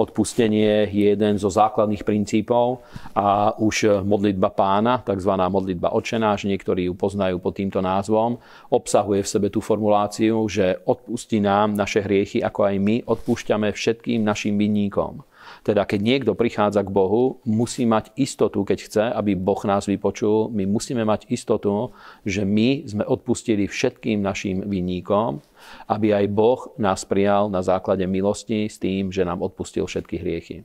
odpustenie 0.00 0.88
je 0.88 1.12
jeden 1.12 1.36
zo 1.36 1.52
základných 1.52 2.00
princípov 2.08 2.80
a 3.12 3.52
už 3.60 4.00
modlitba 4.00 4.48
pána, 4.48 5.04
tzv. 5.04 5.32
modlitba 5.36 5.92
očená, 5.92 6.40
že 6.40 6.48
niektorí 6.48 6.88
ju 6.88 6.96
poznajú 6.96 7.36
pod 7.36 7.60
týmto 7.60 7.84
názvom, 7.84 8.40
obsahuje 8.72 9.20
v 9.20 9.28
sebe 9.28 9.48
tú 9.52 9.60
formuláciu, 9.60 10.48
že 10.48 10.80
odpustí 10.88 11.36
nám 11.36 11.76
naše 11.76 12.00
hriechy, 12.00 12.40
ako 12.40 12.64
aj 12.64 12.76
my 12.80 12.96
odpúšťame 13.04 13.68
všetkým 13.76 14.24
našim 14.24 14.56
vinníkom. 14.56 15.29
Teda 15.60 15.84
keď 15.84 16.00
niekto 16.00 16.32
prichádza 16.32 16.80
k 16.80 16.90
Bohu, 16.90 17.44
musí 17.44 17.84
mať 17.84 18.16
istotu, 18.16 18.64
keď 18.64 18.78
chce, 18.80 19.04
aby 19.12 19.36
Boh 19.36 19.60
nás 19.68 19.84
vypočul. 19.84 20.48
My 20.48 20.64
musíme 20.64 21.04
mať 21.04 21.28
istotu, 21.28 21.92
že 22.24 22.48
my 22.48 22.88
sme 22.88 23.04
odpustili 23.04 23.68
všetkým 23.68 24.24
našim 24.24 24.64
vinníkom, 24.64 25.44
aby 25.88 26.16
aj 26.16 26.26
Boh 26.32 26.60
nás 26.80 27.04
prijal 27.04 27.52
na 27.52 27.60
základe 27.60 28.04
milosti 28.08 28.72
s 28.72 28.80
tým, 28.80 29.12
že 29.12 29.24
nám 29.24 29.44
odpustil 29.44 29.84
všetky 29.84 30.16
hriechy. 30.16 30.64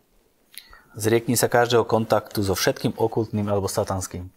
Zriekni 0.96 1.36
sa 1.36 1.52
každého 1.52 1.84
kontaktu 1.84 2.40
so 2.40 2.56
všetkým 2.56 2.96
okultným 2.96 3.52
alebo 3.52 3.68
satanským. 3.68 4.32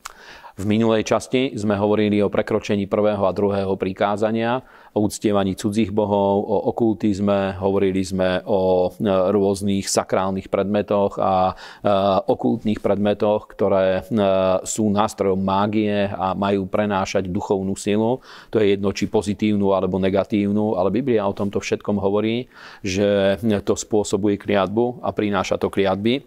V 0.59 0.67
minulej 0.67 1.07
časti 1.07 1.55
sme 1.55 1.79
hovorili 1.79 2.19
o 2.19 2.27
prekročení 2.27 2.91
prvého 2.91 3.23
a 3.23 3.31
druhého 3.31 3.79
prikázania, 3.79 4.59
o 4.91 5.07
uctievaní 5.07 5.55
cudzích 5.55 5.95
bohov, 5.95 6.43
o 6.51 6.75
okultizme, 6.75 7.55
hovorili 7.63 8.03
sme 8.03 8.43
o 8.43 8.91
e, 8.91 9.07
rôznych 9.07 9.87
sakrálnych 9.87 10.51
predmetoch 10.51 11.15
a 11.23 11.55
e, 11.55 11.95
okultných 12.27 12.83
predmetoch, 12.83 13.47
ktoré 13.55 14.03
e, 14.03 14.19
sú 14.67 14.91
nástrojom 14.91 15.39
mágie 15.39 16.11
a 16.11 16.35
majú 16.35 16.67
prenášať 16.67 17.31
duchovnú 17.31 17.79
silu. 17.79 18.19
To 18.51 18.59
je 18.59 18.75
jedno, 18.75 18.91
či 18.91 19.07
pozitívnu 19.07 19.71
alebo 19.79 20.03
negatívnu, 20.03 20.75
ale 20.75 20.91
Biblia 20.91 21.31
o 21.31 21.39
tomto 21.39 21.63
všetkom 21.63 22.03
hovorí, 22.03 22.51
že 22.83 23.39
to 23.63 23.79
spôsobuje 23.79 24.35
kliatbu 24.35 25.07
a 25.07 25.15
prináša 25.15 25.55
to 25.55 25.71
kliatby. 25.71 26.27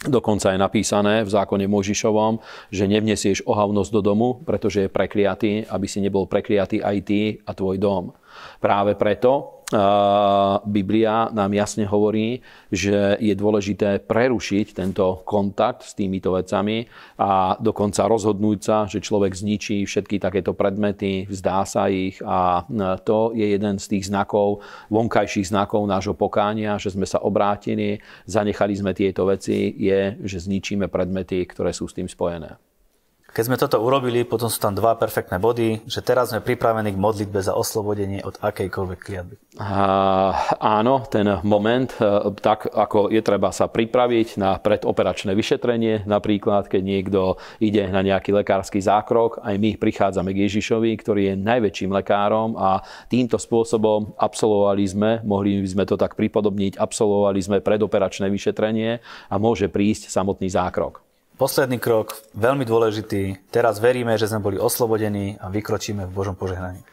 Dokonca 0.00 0.56
je 0.56 0.56
napísané 0.56 1.20
v 1.20 1.28
zákone 1.28 1.68
Možišovom, 1.68 2.40
že 2.72 2.88
nevnesieš 2.88 3.44
ohavnosť 3.44 3.90
do 3.92 4.00
domu, 4.00 4.28
pretože 4.48 4.88
je 4.88 4.88
prekliatý, 4.88 5.68
aby 5.68 5.84
si 5.84 6.00
nebol 6.00 6.24
prekliatý 6.24 6.80
aj 6.80 6.96
ty 7.04 7.36
a 7.44 7.52
tvoj 7.52 7.76
dom. 7.76 8.16
Práve 8.64 8.96
preto 8.96 9.59
Biblia 10.66 11.30
nám 11.30 11.54
jasne 11.54 11.86
hovorí, 11.86 12.42
že 12.74 13.14
je 13.22 13.34
dôležité 13.38 14.02
prerušiť 14.02 14.74
tento 14.74 15.22
kontakt 15.22 15.86
s 15.86 15.94
týmito 15.94 16.34
vecami 16.34 16.90
a 17.18 17.54
dokonca 17.54 18.06
rozhodnúť 18.10 18.58
sa, 18.58 18.76
že 18.90 18.98
človek 18.98 19.30
zničí 19.30 19.86
všetky 19.86 20.18
takéto 20.18 20.54
predmety, 20.58 21.30
vzdá 21.30 21.62
sa 21.62 21.86
ich 21.86 22.18
a 22.26 22.66
to 23.06 23.30
je 23.34 23.46
jeden 23.54 23.78
z 23.78 23.86
tých 23.86 24.10
znakov, 24.10 24.62
vonkajších 24.90 25.54
znakov 25.54 25.86
nášho 25.86 26.18
pokánia, 26.18 26.78
že 26.78 26.90
sme 26.90 27.06
sa 27.06 27.22
obrátili, 27.22 28.02
zanechali 28.26 28.74
sme 28.74 28.90
tieto 28.90 29.26
veci, 29.26 29.70
je, 29.78 30.18
že 30.26 30.38
zničíme 30.50 30.90
predmety, 30.90 31.46
ktoré 31.46 31.70
sú 31.70 31.86
s 31.86 31.94
tým 31.94 32.10
spojené. 32.10 32.69
Keď 33.30 33.44
sme 33.46 33.54
toto 33.54 33.78
urobili, 33.78 34.26
potom 34.26 34.50
sú 34.50 34.58
tam 34.58 34.74
dva 34.74 34.98
perfektné 34.98 35.38
body, 35.38 35.86
že 35.86 36.02
teraz 36.02 36.34
sme 36.34 36.42
pripravení 36.42 36.90
k 36.90 36.98
modlitbe 36.98 37.38
za 37.38 37.54
oslobodenie 37.54 38.26
od 38.26 38.34
akejkoľvek 38.42 38.98
kliatby. 38.98 39.34
áno, 40.58 41.06
ten 41.06 41.38
moment, 41.46 41.90
e, 41.98 42.34
tak 42.42 42.66
ako 42.66 43.06
je 43.06 43.22
treba 43.22 43.54
sa 43.54 43.70
pripraviť 43.70 44.34
na 44.34 44.58
predoperačné 44.58 45.34
vyšetrenie, 45.38 46.10
napríklad 46.10 46.66
keď 46.66 46.82
niekto 46.82 47.20
ide 47.62 47.86
na 47.86 48.02
nejaký 48.02 48.34
lekársky 48.34 48.82
zákrok, 48.82 49.38
aj 49.46 49.54
my 49.58 49.78
prichádzame 49.78 50.34
k 50.34 50.50
Ježišovi, 50.50 50.90
ktorý 50.98 51.22
je 51.30 51.34
najväčším 51.38 51.90
lekárom 51.94 52.58
a 52.58 52.82
týmto 53.06 53.38
spôsobom 53.38 54.14
absolvovali 54.18 54.84
sme, 54.86 55.10
mohli 55.22 55.62
by 55.62 55.68
sme 55.70 55.84
to 55.86 55.94
tak 55.94 56.18
pripodobniť, 56.18 56.78
absolvovali 56.82 57.38
sme 57.38 57.58
predoperačné 57.62 58.26
vyšetrenie 58.26 58.98
a 59.30 59.34
môže 59.38 59.70
prísť 59.70 60.10
samotný 60.10 60.50
zákrok. 60.50 61.09
Posledný 61.40 61.80
krok, 61.80 62.20
veľmi 62.36 62.68
dôležitý. 62.68 63.48
Teraz 63.48 63.80
veríme, 63.80 64.12
že 64.20 64.28
sme 64.28 64.44
boli 64.44 64.60
oslobodení 64.60 65.40
a 65.40 65.48
vykročíme 65.48 66.04
v 66.04 66.12
Božom 66.12 66.36
požehnaní. 66.36 66.84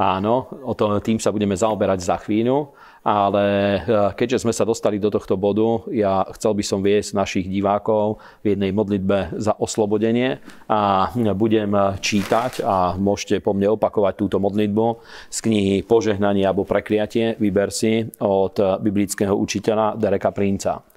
Áno, 0.00 0.48
o 0.64 0.72
to, 0.72 0.96
tým 1.04 1.20
sa 1.20 1.28
budeme 1.28 1.52
zaoberať 1.52 2.00
za 2.00 2.16
chvíľu, 2.16 2.72
ale 3.04 3.44
e, 3.44 3.78
keďže 4.16 4.48
sme 4.48 4.56
sa 4.56 4.64
dostali 4.64 4.96
do 4.96 5.12
tohto 5.12 5.36
bodu, 5.36 5.84
ja 5.92 6.24
chcel 6.32 6.56
by 6.56 6.64
som 6.64 6.80
viesť 6.80 7.12
našich 7.12 7.44
divákov 7.44 8.24
v 8.40 8.56
jednej 8.56 8.72
modlitbe 8.72 9.36
za 9.36 9.52
oslobodenie 9.60 10.40
a 10.64 11.12
budem 11.36 11.68
čítať 12.00 12.64
a 12.64 12.96
môžete 12.96 13.44
po 13.44 13.52
mne 13.52 13.76
opakovať 13.76 14.16
túto 14.16 14.40
modlitbu 14.40 14.96
z 15.28 15.38
knihy 15.44 15.76
Požehnanie 15.84 16.48
alebo 16.48 16.64
prekliatie, 16.64 17.36
vyber 17.36 17.68
si 17.68 18.08
od 18.16 18.56
biblického 18.80 19.36
učiteľa 19.36 20.00
Dereka 20.00 20.32
Princa. 20.32 20.89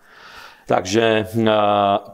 Takže 0.63 1.05
eh, 1.23 1.55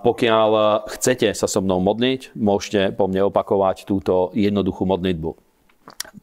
pokiaľ 0.01 0.49
chcete 0.89 1.29
sa 1.37 1.45
so 1.45 1.61
mnou 1.61 1.79
modliť, 1.81 2.33
môžete 2.33 2.97
po 2.97 3.05
mne 3.05 3.29
opakovať 3.29 3.85
túto 3.85 4.33
jednoduchú 4.33 4.89
modlitbu. 4.89 5.31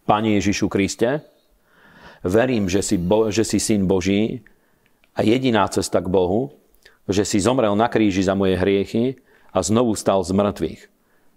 Pane 0.06 0.38
Ježišu 0.38 0.66
Kriste, 0.70 1.22
verím, 2.26 2.66
že 2.66 2.82
si, 2.82 2.98
Bo- 2.98 3.30
že 3.30 3.46
si 3.46 3.62
Syn 3.62 3.86
Boží 3.86 4.42
a 5.14 5.22
jediná 5.22 5.66
cesta 5.70 6.02
k 6.02 6.10
Bohu, 6.10 6.54
že 7.06 7.22
si 7.22 7.38
zomrel 7.38 7.74
na 7.78 7.86
kríži 7.86 8.26
za 8.26 8.34
moje 8.34 8.58
hriechy 8.58 9.22
a 9.54 9.62
znovu 9.62 9.94
stal 9.94 10.26
z 10.26 10.34
mŕtvych. 10.34 10.82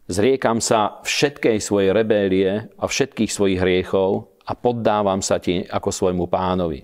Zriekam 0.09 0.57
sa 0.57 0.97
všetkej 1.05 1.61
svojej 1.61 1.93
rebélie 1.93 2.65
a 2.81 2.83
všetkých 2.89 3.29
svojich 3.29 3.61
hriechov 3.61 4.33
a 4.41 4.57
poddávam 4.57 5.21
sa 5.21 5.37
ti 5.37 5.61
ako 5.69 5.93
svojmu 5.93 6.25
pánovi. 6.25 6.81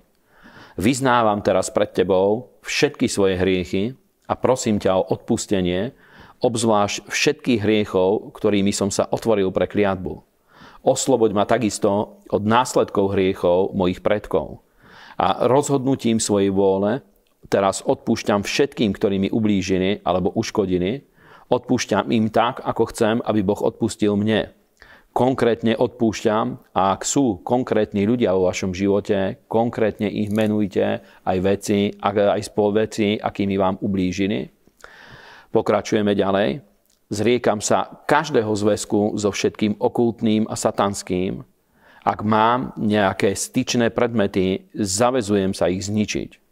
Vyznávam 0.77 1.41
teraz 1.41 1.73
pred 1.73 1.89
tebou 1.89 2.53
všetky 2.65 3.05
svoje 3.05 3.37
hriechy 3.37 3.93
a 4.25 4.33
prosím 4.33 4.81
ťa 4.81 4.97
o 4.97 5.07
odpustenie, 5.13 5.93
obzvlášť 6.41 7.05
všetkých 7.07 7.61
hriechov, 7.61 8.33
ktorými 8.33 8.73
som 8.73 8.89
sa 8.89 9.05
otvoril 9.05 9.53
pre 9.53 9.69
kliatbu. 9.69 10.19
Osloboď 10.85 11.31
ma 11.33 11.45
takisto 11.45 12.21
od 12.29 12.43
následkov 12.45 13.13
hriechov 13.13 13.73
mojich 13.73 14.01
predkov. 14.01 14.61
A 15.15 15.47
rozhodnutím 15.47 16.19
svojej 16.19 16.51
vôle 16.51 17.01
teraz 17.47 17.85
odpúšťam 17.85 18.41
všetkým, 18.41 18.91
ktorí 18.93 19.15
mi 19.21 19.29
ublížili 19.29 20.01
alebo 20.01 20.33
uškodili. 20.33 21.05
Odpúšťam 21.49 22.09
im 22.09 22.33
tak, 22.33 22.61
ako 22.65 22.89
chcem, 22.89 23.15
aby 23.21 23.45
Boh 23.45 23.61
odpustil 23.61 24.17
mne 24.17 24.49
konkrétne 25.15 25.79
odpúšťam 25.79 26.75
a 26.75 26.91
ak 26.99 27.07
sú 27.07 27.39
konkrétni 27.39 28.03
ľudia 28.03 28.35
vo 28.35 28.51
vašom 28.51 28.75
živote, 28.75 29.47
konkrétne 29.47 30.11
ich 30.11 30.27
menujte 30.27 30.99
aj 31.23 31.37
veci, 31.39 31.95
aj 32.03 32.43
spol 32.43 32.75
veci, 32.75 33.15
akými 33.15 33.55
vám 33.55 33.79
ublížili. 33.79 34.43
Pokračujeme 35.55 36.11
ďalej. 36.11 36.59
Zriekam 37.07 37.63
sa 37.63 38.03
každého 38.03 38.51
zväzku 38.51 39.15
so 39.15 39.31
všetkým 39.31 39.79
okultným 39.79 40.51
a 40.51 40.59
satanským. 40.59 41.47
Ak 42.03 42.19
mám 42.19 42.75
nejaké 42.75 43.39
styčné 43.39 43.95
predmety, 43.95 44.67
zavezujem 44.75 45.55
sa 45.55 45.71
ich 45.71 45.87
zničiť. 45.87 46.43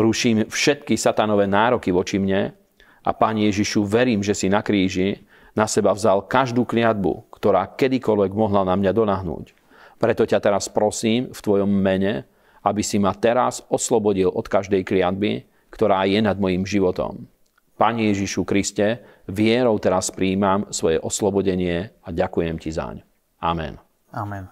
Ruším 0.00 0.48
všetky 0.48 0.96
satanové 0.96 1.44
nároky 1.44 1.92
voči 1.92 2.16
mne 2.16 2.56
a 3.04 3.10
Pane 3.12 3.44
Ježišu, 3.52 3.84
verím, 3.84 4.24
že 4.24 4.32
si 4.32 4.48
na 4.48 4.64
kríži 4.64 5.28
na 5.58 5.66
seba 5.66 5.90
vzal 5.90 6.22
každú 6.22 6.62
kliatbu, 6.62 7.27
ktorá 7.38 7.70
kedykoľvek 7.78 8.34
mohla 8.34 8.66
na 8.66 8.74
mňa 8.74 8.90
donahnúť. 8.90 9.54
Preto 9.98 10.26
ťa 10.26 10.42
teraz 10.42 10.66
prosím 10.66 11.30
v 11.30 11.38
tvojom 11.38 11.70
mene, 11.70 12.26
aby 12.66 12.82
si 12.82 12.98
ma 12.98 13.14
teraz 13.14 13.62
oslobodil 13.70 14.30
od 14.30 14.46
každej 14.50 14.82
kliatby, 14.82 15.46
ktorá 15.70 16.02
je 16.10 16.18
nad 16.18 16.34
mojim 16.34 16.66
životom. 16.66 17.30
Pane 17.78 18.10
Ježišu 18.10 18.42
Kriste, 18.42 19.06
vierou 19.30 19.78
teraz 19.78 20.10
príjmam 20.10 20.66
svoje 20.74 20.98
oslobodenie 20.98 21.94
a 22.02 22.10
ďakujem 22.10 22.58
ti 22.58 22.74
zaň. 22.74 23.06
Amen. 23.38 23.78
Amen. 24.10 24.50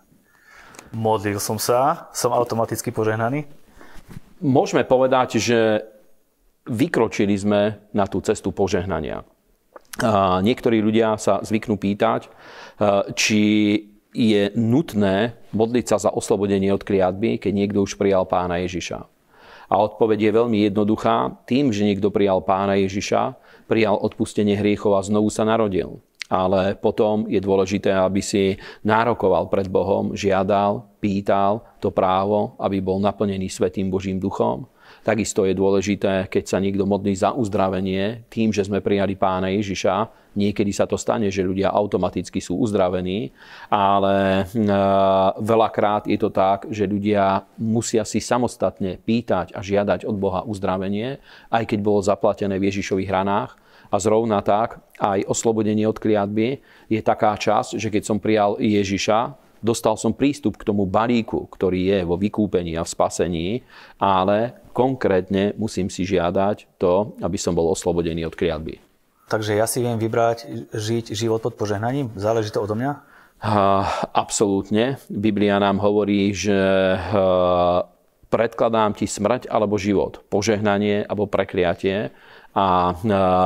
Modlil 0.95 1.43
som 1.43 1.59
sa, 1.59 2.07
som 2.15 2.31
automaticky 2.31 2.95
požehnaný? 2.95 3.51
Môžeme 4.39 4.87
povedať, 4.87 5.43
že 5.43 5.83
vykročili 6.71 7.35
sme 7.35 7.91
na 7.91 8.07
tú 8.07 8.23
cestu 8.23 8.55
požehnania. 8.55 9.27
Niektorí 10.43 10.85
ľudia 10.85 11.17
sa 11.17 11.41
zvyknú 11.41 11.81
pýtať, 11.81 12.29
či 13.17 13.43
je 14.17 14.49
nutné 14.57 15.37
modliť 15.53 15.85
sa 15.93 15.97
za 15.97 16.11
oslobodenie 16.13 16.73
od 16.73 16.85
kliatby, 16.85 17.37
keď 17.37 17.53
niekto 17.53 17.85
už 17.85 18.01
prijal 18.01 18.25
pána 18.25 18.61
Ježiša. 18.65 19.05
A 19.67 19.75
odpoveď 19.83 20.31
je 20.31 20.37
veľmi 20.37 20.59
jednoduchá. 20.69 21.37
Tým, 21.45 21.73
že 21.73 21.85
niekto 21.85 22.09
prijal 22.09 22.41
pána 22.41 22.81
Ježiša, 22.81 23.35
prijal 23.67 23.99
odpustenie 23.99 24.57
hriechov 24.57 24.95
a 24.97 25.05
znovu 25.05 25.29
sa 25.29 25.45
narodil. 25.45 26.01
Ale 26.27 26.75
potom 26.75 27.27
je 27.31 27.39
dôležité, 27.39 27.95
aby 27.95 28.19
si 28.19 28.59
nárokoval 28.83 29.47
pred 29.47 29.71
Bohom, 29.71 30.15
žiadal, 30.15 30.87
pýtal 30.99 31.63
to 31.79 31.95
právo, 31.95 32.59
aby 32.59 32.83
bol 32.83 32.99
naplnený 32.99 33.47
Svetým 33.47 33.91
Božím 33.91 34.19
duchom. 34.19 34.67
Takisto 35.07 35.47
je 35.47 35.55
dôležité, 35.55 36.27
keď 36.27 36.51
sa 36.51 36.59
niekto 36.59 36.83
modlí 36.83 37.15
za 37.15 37.31
uzdravenie, 37.31 38.27
tým, 38.27 38.51
že 38.51 38.67
sme 38.67 38.83
prijali 38.83 39.15
pána 39.15 39.55
Ježiša, 39.55 40.11
niekedy 40.35 40.75
sa 40.75 40.83
to 40.91 40.99
stane, 40.99 41.31
že 41.31 41.47
ľudia 41.47 41.71
automaticky 41.71 42.43
sú 42.43 42.59
uzdravení, 42.59 43.31
ale 43.71 44.51
e, 44.51 44.79
veľakrát 45.39 46.11
je 46.11 46.19
to 46.19 46.35
tak, 46.35 46.67
že 46.75 46.91
ľudia 46.91 47.47
musia 47.55 48.03
si 48.03 48.19
samostatne 48.19 48.99
pýtať 48.99 49.55
a 49.55 49.63
žiadať 49.63 50.11
od 50.11 50.19
Boha 50.19 50.43
uzdravenie, 50.43 51.23
aj 51.55 51.65
keď 51.71 51.79
bolo 51.87 52.03
zaplatené 52.03 52.59
v 52.59 52.67
Ježišových 52.75 53.15
ranách, 53.15 53.55
a 53.87 54.03
zrovna 54.03 54.43
tak 54.43 54.83
aj 54.99 55.23
oslobodenie 55.31 55.87
od 55.87 56.03
kliatby 56.03 56.59
je 56.91 56.99
taká 56.99 57.39
časť, 57.39 57.79
že 57.79 57.89
keď 57.95 58.03
som 58.03 58.19
prijal 58.19 58.59
Ježiša, 58.59 59.46
dostal 59.67 59.99
som 59.99 60.15
prístup 60.15 60.55
k 60.55 60.67
tomu 60.71 60.87
balíku, 60.87 61.51
ktorý 61.51 61.91
je 61.91 61.99
vo 62.07 62.15
vykúpení 62.15 62.79
a 62.79 62.87
v 62.87 62.93
spasení, 62.95 63.49
ale 63.99 64.63
konkrétne 64.71 65.59
musím 65.59 65.91
si 65.91 66.07
žiadať 66.07 66.79
to, 66.79 67.19
aby 67.19 67.35
som 67.35 67.59
bol 67.59 67.67
oslobodený 67.75 68.23
od 68.31 68.39
kliatby. 68.39 68.79
Takže 69.27 69.59
ja 69.59 69.67
si 69.67 69.83
viem 69.83 69.99
vybrať 69.99 70.71
žiť 70.71 71.11
život 71.11 71.43
pod 71.43 71.59
požehnaním? 71.59 72.15
Záleží 72.15 72.55
to 72.55 72.63
odo 72.63 72.79
mňa? 72.79 73.19
absolútne. 74.17 74.97
Biblia 75.13 75.61
nám 75.61 75.77
hovorí, 75.85 76.33
že 76.33 76.57
predkladám 78.33 78.97
ti 78.97 79.05
smrť 79.05 79.53
alebo 79.53 79.77
život, 79.77 80.25
požehnanie 80.33 81.05
alebo 81.05 81.29
prekliatie. 81.29 82.11
A 82.57 82.97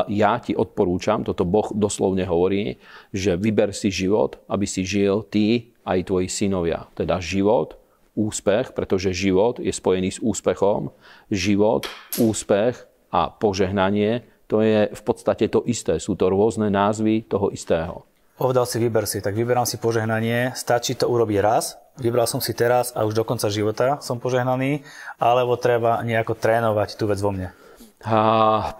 ja 0.06 0.38
ti 0.38 0.54
odporúčam, 0.54 1.26
toto 1.26 1.42
Boh 1.42 1.66
doslovne 1.74 2.22
hovorí, 2.22 2.78
že 3.10 3.34
vyber 3.34 3.74
si 3.74 3.90
život, 3.90 4.38
aby 4.46 4.70
si 4.70 4.86
žil 4.86 5.26
ty 5.26 5.74
aj 5.90 6.06
tvoji 6.06 6.30
synovia. 6.30 6.86
Teda 6.94 7.18
život, 7.18 7.74
úspech, 8.14 8.70
pretože 8.74 9.10
život 9.10 9.58
je 9.58 9.74
spojený 9.74 10.14
s 10.14 10.22
úspechom. 10.22 10.94
Život, 11.30 11.90
úspech 12.22 12.86
a 13.10 13.34
požehnanie, 13.34 14.22
to 14.50 14.62
je 14.62 14.90
v 14.90 15.02
podstate 15.06 15.46
to 15.46 15.62
isté. 15.66 15.98
Sú 16.02 16.18
to 16.18 16.30
rôzne 16.30 16.70
názvy 16.70 17.26
toho 17.26 17.54
istého. 17.54 18.02
Povedal 18.34 18.64
si, 18.64 18.80
vyber 18.80 19.04
si, 19.04 19.20
tak 19.20 19.36
vyberám 19.36 19.68
si 19.68 19.76
požehnanie. 19.76 20.56
Stačí 20.56 20.96
to 20.96 21.06
urobiť 21.06 21.38
raz, 21.44 21.76
vybral 22.00 22.24
som 22.24 22.40
si 22.40 22.56
teraz 22.56 22.90
a 22.96 23.04
už 23.04 23.12
do 23.12 23.22
konca 23.22 23.52
života 23.52 24.00
som 24.00 24.16
požehnaný, 24.16 24.80
alebo 25.20 25.60
treba 25.60 26.00
nejako 26.00 26.40
trénovať 26.40 26.96
tú 26.96 27.04
vec 27.04 27.20
vo 27.20 27.36
mne. 27.36 27.52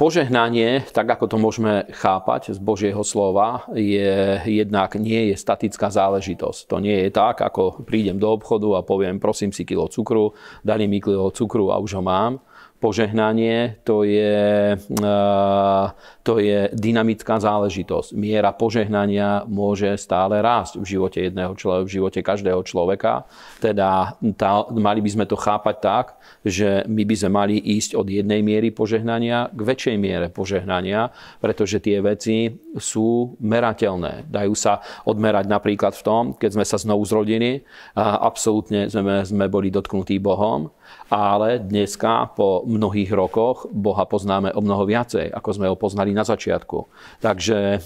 Požehnanie, 0.00 0.80
tak 0.96 1.04
ako 1.12 1.28
to 1.28 1.36
môžeme 1.36 1.84
chápať 1.92 2.56
z 2.56 2.58
Božieho 2.58 3.04
slova, 3.04 3.68
je 3.76 4.40
jednak 4.48 4.96
nie 4.96 5.28
je 5.28 5.36
statická 5.36 5.92
záležitosť. 5.92 6.72
To 6.72 6.80
nie 6.80 7.04
je 7.04 7.12
tak, 7.12 7.44
ako 7.44 7.84
prídem 7.84 8.16
do 8.16 8.32
obchodu 8.32 8.80
a 8.80 8.86
poviem, 8.86 9.20
prosím 9.20 9.52
si 9.52 9.68
kilo 9.68 9.92
cukru, 9.92 10.32
dali 10.64 10.88
mi 10.88 11.04
kilo 11.04 11.28
cukru 11.36 11.68
a 11.68 11.76
už 11.76 12.00
ho 12.00 12.02
mám 12.02 12.40
požehnanie 12.80 13.76
to 13.84 14.02
je, 14.08 14.74
eh, 14.80 15.86
to 16.24 16.34
je 16.40 16.72
dynamická 16.72 17.36
záležitosť. 17.36 18.16
Miera 18.16 18.56
požehnania 18.56 19.44
môže 19.44 19.92
stále 20.00 20.40
rásť 20.40 20.80
v 20.80 20.96
živote 20.96 21.20
jedného 21.20 21.52
človeka, 21.54 21.84
v 21.84 21.94
živote 22.00 22.20
každého 22.24 22.60
človeka. 22.64 23.28
Teda 23.60 24.16
tá, 24.40 24.64
mali 24.72 25.04
by 25.04 25.10
sme 25.12 25.24
to 25.28 25.36
chápať 25.36 25.76
tak, 25.84 26.06
že 26.40 26.88
my 26.88 27.04
by 27.04 27.14
sme 27.20 27.30
mali 27.30 27.56
ísť 27.60 28.00
od 28.00 28.08
jednej 28.08 28.40
miery 28.40 28.72
požehnania 28.72 29.52
k 29.52 29.60
väčšej 29.60 29.96
miere 30.00 30.26
požehnania, 30.32 31.12
pretože 31.38 31.84
tie 31.84 32.00
veci 32.00 32.48
sú 32.80 33.36
merateľné. 33.44 34.24
Dajú 34.24 34.54
sa 34.56 34.80
odmerať 35.04 35.44
napríklad 35.44 35.92
v 35.92 36.02
tom, 36.02 36.22
keď 36.32 36.50
sme 36.56 36.64
sa 36.64 36.80
znovu 36.80 37.04
zrodili, 37.04 37.60
absolútne 37.96 38.88
sme, 38.88 39.20
sme 39.26 39.46
boli 39.52 39.68
dotknutí 39.68 40.16
Bohom, 40.16 40.72
ale 41.10 41.58
dneska 41.58 42.30
po 42.38 42.62
mnohých 42.70 43.10
rokoch 43.10 43.66
Boha 43.74 44.06
poznáme 44.06 44.54
o 44.54 44.62
mnoho 44.62 44.86
viacej, 44.86 45.34
ako 45.34 45.50
sme 45.50 45.66
ho 45.66 45.74
poznali 45.74 46.14
na 46.14 46.22
začiatku. 46.22 46.86
Takže 47.18 47.58
e, 47.58 47.78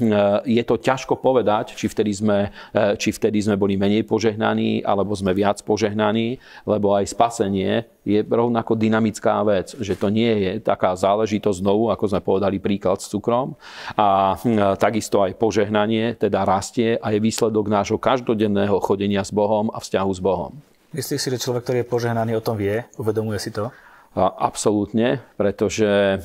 je 0.45 0.63
to 0.69 0.77
ťažko 0.77 1.17
povedať, 1.17 1.73
či 1.73 1.89
vtedy 1.89 2.13
sme, 2.13 2.53
e, 2.77 3.01
či 3.01 3.17
vtedy 3.17 3.41
sme 3.41 3.57
boli 3.57 3.81
menej 3.81 4.05
požehnaní, 4.05 4.85
alebo 4.85 5.17
sme 5.17 5.33
viac 5.33 5.65
požehnaní, 5.65 6.37
lebo 6.69 6.93
aj 6.93 7.09
spasenie 7.09 7.89
je 8.05 8.21
rovnako 8.21 8.77
dynamická 8.77 9.41
vec, 9.49 9.73
že 9.81 9.97
to 9.97 10.13
nie 10.13 10.29
je 10.29 10.53
taká 10.61 10.93
záležitosť 10.93 11.65
znovu, 11.65 11.89
ako 11.89 12.05
sme 12.13 12.21
povedali 12.21 12.61
príklad 12.61 13.01
s 13.01 13.09
cukrom. 13.09 13.57
A 13.97 14.37
e, 14.37 14.77
takisto 14.77 15.25
aj 15.25 15.41
požehnanie 15.41 16.13
teda 16.21 16.45
rastie 16.45 17.01
a 17.01 17.11
je 17.17 17.25
výsledok 17.25 17.73
nášho 17.73 17.97
každodenného 17.97 18.77
chodenia 18.85 19.25
s 19.25 19.33
Bohom 19.33 19.73
a 19.73 19.81
vzťahu 19.81 20.13
s 20.13 20.21
Bohom. 20.21 20.53
Myslíš 20.95 21.21
si, 21.27 21.33
že 21.33 21.43
človek, 21.43 21.67
ktorý 21.67 21.79
je 21.83 21.91
požehnaný, 21.91 22.39
o 22.39 22.45
tom 22.45 22.55
vie? 22.55 22.87
Uvedomuje 22.95 23.43
si 23.43 23.51
to? 23.51 23.75
Absolútne, 24.15 25.27
pretože 25.35 26.23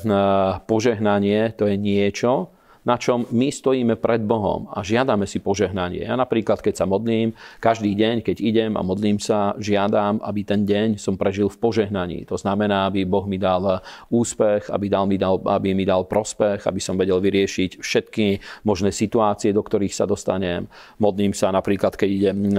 požehnanie 0.70 1.50
to 1.58 1.66
je 1.66 1.74
niečo, 1.74 2.54
na 2.84 2.96
čom 2.96 3.28
my 3.28 3.52
stojíme 3.52 4.00
pred 4.00 4.24
Bohom 4.24 4.72
a 4.72 4.80
žiadame 4.80 5.28
si 5.28 5.42
požehnanie. 5.42 6.04
Ja 6.04 6.16
napríklad, 6.16 6.64
keď 6.64 6.80
sa 6.80 6.86
modlím, 6.88 7.36
každý 7.60 7.92
deň, 7.92 8.24
keď 8.24 8.36
idem 8.40 8.72
a 8.76 8.82
modlím 8.82 9.20
sa, 9.20 9.52
žiadam, 9.60 10.20
aby 10.24 10.40
ten 10.46 10.64
deň 10.64 10.96
som 10.96 11.20
prežil 11.20 11.52
v 11.52 11.60
požehnaní. 11.60 12.24
To 12.32 12.40
znamená, 12.40 12.88
aby 12.88 13.04
Boh 13.04 13.28
mi 13.28 13.36
dal 13.36 13.84
úspech, 14.08 14.72
aby, 14.72 14.86
dal, 14.88 15.04
mi, 15.04 15.20
dal, 15.20 15.36
aby 15.44 15.76
mi 15.76 15.84
dal 15.84 16.08
prospech, 16.08 16.64
aby 16.64 16.80
som 16.80 16.96
vedel 16.96 17.20
vyriešiť 17.20 17.84
všetky 17.84 18.26
možné 18.64 18.94
situácie, 18.94 19.52
do 19.52 19.60
ktorých 19.60 19.92
sa 19.92 20.08
dostanem. 20.08 20.64
Modlím 20.96 21.36
sa 21.36 21.52
napríklad, 21.52 21.96
keď 21.96 22.08
idem 22.08 22.38
e, 22.48 22.52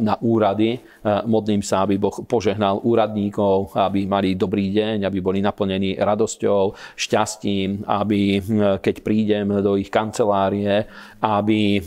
na 0.00 0.14
úrady, 0.20 0.76
e, 0.76 0.80
modlím 1.24 1.64
sa, 1.64 1.88
aby 1.88 1.96
Boh 1.96 2.14
požehnal 2.28 2.84
úradníkov, 2.84 3.72
aby 3.76 4.04
mali 4.04 4.36
dobrý 4.36 4.68
deň, 4.74 5.08
aby 5.08 5.18
boli 5.24 5.40
naplnení 5.40 5.96
radosťou, 5.96 6.76
šťastím, 6.96 7.88
aby 7.88 8.20
e, 8.36 8.40
keď 8.82 8.96
prídem 9.00 9.53
do 9.60 9.76
ich 9.76 9.92
kancelárie, 9.92 10.88
aby 11.20 11.78
e, 11.78 11.80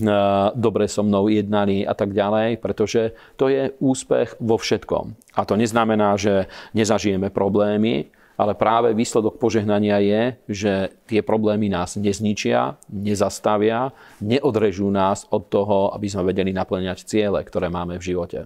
dobre 0.53 0.85
so 0.85 1.01
mnou 1.01 1.27
jednali 1.27 1.83
a 1.83 1.97
tak 1.97 2.13
ďalej, 2.13 2.61
pretože 2.61 3.17
to 3.35 3.49
je 3.49 3.73
úspech 3.81 4.37
vo 4.37 4.55
všetkom. 4.55 5.17
A 5.35 5.41
to 5.43 5.57
neznamená, 5.57 6.15
že 6.15 6.47
nezažijeme 6.77 7.33
problémy, 7.33 8.13
ale 8.37 8.53
práve 8.53 8.93
výsledok 8.93 9.41
požehnania 9.41 9.97
je, 9.97 10.21
že 10.45 10.73
tie 11.09 11.25
problémy 11.25 11.73
nás 11.73 11.97
nezničia, 11.97 12.77
nezastavia, 12.93 13.89
neodrežú 14.21 14.93
nás 14.93 15.25
od 15.33 15.49
toho, 15.49 15.89
aby 15.97 16.05
sme 16.05 16.29
vedeli 16.29 16.53
naplňať 16.53 17.01
ciele, 17.09 17.41
ktoré 17.41 17.73
máme 17.73 17.97
v 17.97 18.13
živote. 18.13 18.45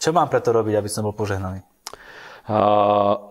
Čo 0.00 0.16
mám 0.16 0.32
preto 0.32 0.56
robiť, 0.56 0.80
aby 0.80 0.88
som 0.88 1.04
bol 1.04 1.12
požehnaný? 1.12 1.75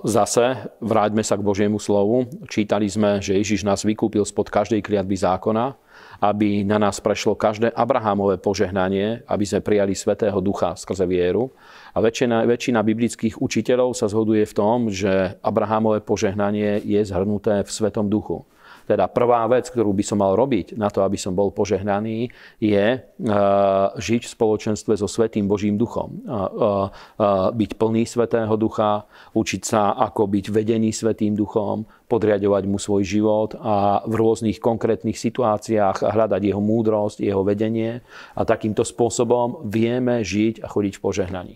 Zase 0.03 0.75
vráťme 0.83 1.23
sa 1.23 1.39
k 1.39 1.45
Božiemu 1.47 1.79
slovu. 1.79 2.27
Čítali 2.51 2.91
sme, 2.91 3.23
že 3.23 3.39
Ježiš 3.39 3.63
nás 3.63 3.87
vykúpil 3.87 4.27
spod 4.27 4.51
každej 4.51 4.83
kliatby 4.83 5.15
zákona, 5.15 5.71
aby 6.19 6.67
na 6.67 6.75
nás 6.75 6.99
prešlo 6.99 7.31
každé 7.31 7.71
Abrahamové 7.71 8.35
požehnanie, 8.43 9.23
aby 9.23 9.47
sme 9.47 9.63
prijali 9.63 9.95
Svetého 9.95 10.35
Ducha 10.43 10.75
skrze 10.75 11.07
vieru. 11.07 11.55
A 11.95 12.03
väčšina, 12.03 12.43
väčšina 12.43 12.83
biblických 12.83 13.39
učiteľov 13.39 13.95
sa 13.95 14.11
zhoduje 14.11 14.43
v 14.43 14.53
tom, 14.55 14.91
že 14.91 15.39
Abrahamové 15.39 16.03
požehnanie 16.03 16.83
je 16.83 16.99
zhrnuté 17.07 17.63
v 17.63 17.71
Svetom 17.71 18.11
Duchu. 18.11 18.43
Teda 18.85 19.09
prvá 19.09 19.45
vec, 19.49 19.67
ktorú 19.69 19.91
by 19.91 20.03
som 20.05 20.21
mal 20.21 20.37
robiť 20.37 20.77
na 20.77 20.93
to, 20.93 21.01
aby 21.01 21.17
som 21.17 21.33
bol 21.33 21.49
požehnaný, 21.49 22.29
je 22.61 22.85
uh, 23.01 23.91
žiť 23.97 24.21
v 24.25 24.33
spoločenstve 24.37 24.93
so 24.95 25.09
Svetým 25.09 25.49
Božím 25.49 25.75
duchom. 25.75 26.21
Uh, 26.23 26.87
uh, 27.17 27.49
byť 27.49 27.71
plný 27.75 28.05
Svetého 28.05 28.53
ducha, 28.55 29.09
učiť 29.33 29.61
sa, 29.65 29.97
ako 29.97 30.29
byť 30.29 30.45
vedený 30.53 30.93
Svetým 30.93 31.33
duchom, 31.33 31.83
podriadovať 32.05 32.63
mu 32.69 32.77
svoj 32.77 33.01
život 33.01 33.57
a 33.57 34.05
v 34.05 34.13
rôznych 34.13 34.61
konkrétnych 34.61 35.17
situáciách 35.17 36.05
hľadať 36.05 36.41
jeho 36.45 36.61
múdrosť, 36.61 37.25
jeho 37.25 37.41
vedenie 37.41 38.05
a 38.37 38.41
takýmto 38.45 38.85
spôsobom 38.85 39.65
vieme 39.65 40.21
žiť 40.21 40.61
a 40.61 40.69
chodiť 40.69 40.93
v 40.97 41.03
požehnaní. 41.03 41.55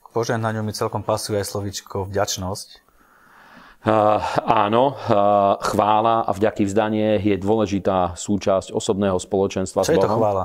K 0.00 0.08
požehnaniu 0.10 0.64
mi 0.64 0.74
celkom 0.74 1.04
pasuje 1.04 1.38
aj 1.38 1.46
slovičko 1.52 2.08
vďačnosť. 2.08 2.89
Uh, 3.80 4.20
áno, 4.44 4.92
uh, 4.92 5.56
chvála 5.64 6.28
a 6.28 6.30
vďaky 6.36 6.68
vzdanie 6.68 7.16
je 7.24 7.32
dôležitá 7.40 8.12
súčasť 8.12 8.76
osobného 8.76 9.16
spoločenstva 9.16 9.80
Čo 9.80 9.88
s 9.88 9.96
Bohom. 9.96 10.04
je 10.04 10.04
to 10.04 10.16
chvála? 10.20 10.44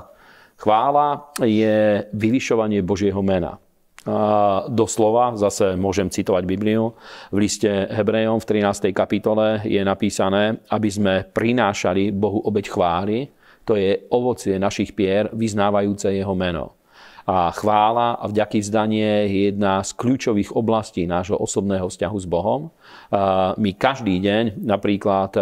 Chvála 0.55 1.07
je 1.43 2.07
vyvyšovanie 2.15 2.79
Božieho 2.79 3.19
mena. 3.19 3.59
Uh, 4.07 4.71
doslova, 4.71 5.35
zase 5.35 5.75
môžem 5.75 6.07
citovať 6.07 6.47
Bibliu, 6.47 6.95
v 7.33 7.37
liste 7.43 7.67
Hebrejom 7.67 8.39
v 8.39 8.47
13. 8.63 8.95
kapitole 8.95 9.67
je 9.67 9.83
napísané, 9.83 10.63
aby 10.71 10.87
sme 10.87 11.13
prinášali 11.27 12.15
Bohu 12.15 12.39
obeď 12.39 12.71
chvály, 12.71 13.27
to 13.67 13.75
je 13.75 13.99
ovocie 14.15 14.55
našich 14.55 14.95
pier, 14.95 15.27
vyznávajúce 15.35 16.07
jeho 16.07 16.37
meno. 16.37 16.74
A 17.25 17.49
chvála 17.49 18.21
a 18.21 18.29
vďaky 18.29 18.61
vzdanie 18.61 19.25
je 19.25 19.49
jedna 19.49 19.81
z 19.81 19.97
kľúčových 19.97 20.53
oblastí 20.53 21.09
nášho 21.09 21.33
osobného 21.33 21.89
vzťahu 21.89 22.17
s 22.21 22.27
Bohom. 22.29 22.69
My 23.57 23.73
každý 23.73 24.21
deň, 24.21 24.61
napríklad 24.61 25.33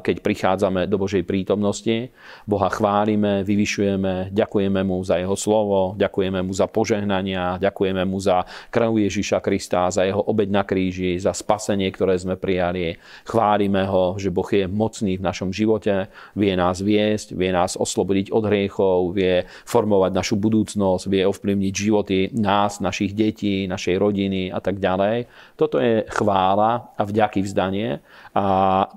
keď 0.00 0.16
prichádzame 0.24 0.88
do 0.88 0.96
Božej 0.96 1.28
prítomnosti, 1.28 2.08
Boha 2.48 2.72
chválime, 2.72 3.44
vyvyšujeme, 3.44 4.32
ďakujeme 4.32 4.80
mu 4.80 5.04
za 5.04 5.20
jeho 5.20 5.36
slovo, 5.36 5.92
ďakujeme 6.00 6.40
mu 6.40 6.56
za 6.56 6.64
požehnania, 6.64 7.60
ďakujeme 7.60 8.00
mu 8.08 8.16
za 8.16 8.48
krv 8.72 8.96
Ježiša 9.04 9.44
Krista, 9.44 9.92
za 9.92 10.08
jeho 10.08 10.24
obeď 10.24 10.48
na 10.48 10.64
kríži, 10.64 11.20
za 11.20 11.36
spasenie, 11.36 11.92
ktoré 11.92 12.16
sme 12.16 12.40
prijali. 12.40 12.96
Chválime 13.28 13.84
ho, 13.84 14.16
že 14.16 14.32
Boh 14.32 14.48
je 14.48 14.64
mocný 14.64 15.20
v 15.20 15.26
našom 15.28 15.52
živote, 15.52 16.08
vie 16.32 16.56
nás 16.56 16.80
viesť, 16.80 17.36
vie 17.36 17.52
nás 17.52 17.76
oslobodiť 17.76 18.32
od 18.32 18.48
hriechov, 18.48 19.12
vie 19.12 19.44
formovať 19.68 20.16
našu 20.16 20.40
budúcnosť, 20.40 21.09
vie 21.10 21.26
ovplyvniť 21.26 21.74
životy 21.74 22.18
nás, 22.38 22.78
našich 22.78 23.12
detí, 23.12 23.66
našej 23.66 23.98
rodiny 23.98 24.54
a 24.54 24.62
tak 24.62 24.78
ďalej. 24.78 25.26
Toto 25.58 25.82
je 25.82 26.06
chvála 26.08 26.94
a 26.94 27.02
vďaky 27.02 27.42
vzdanie. 27.42 27.98
A 28.30 28.44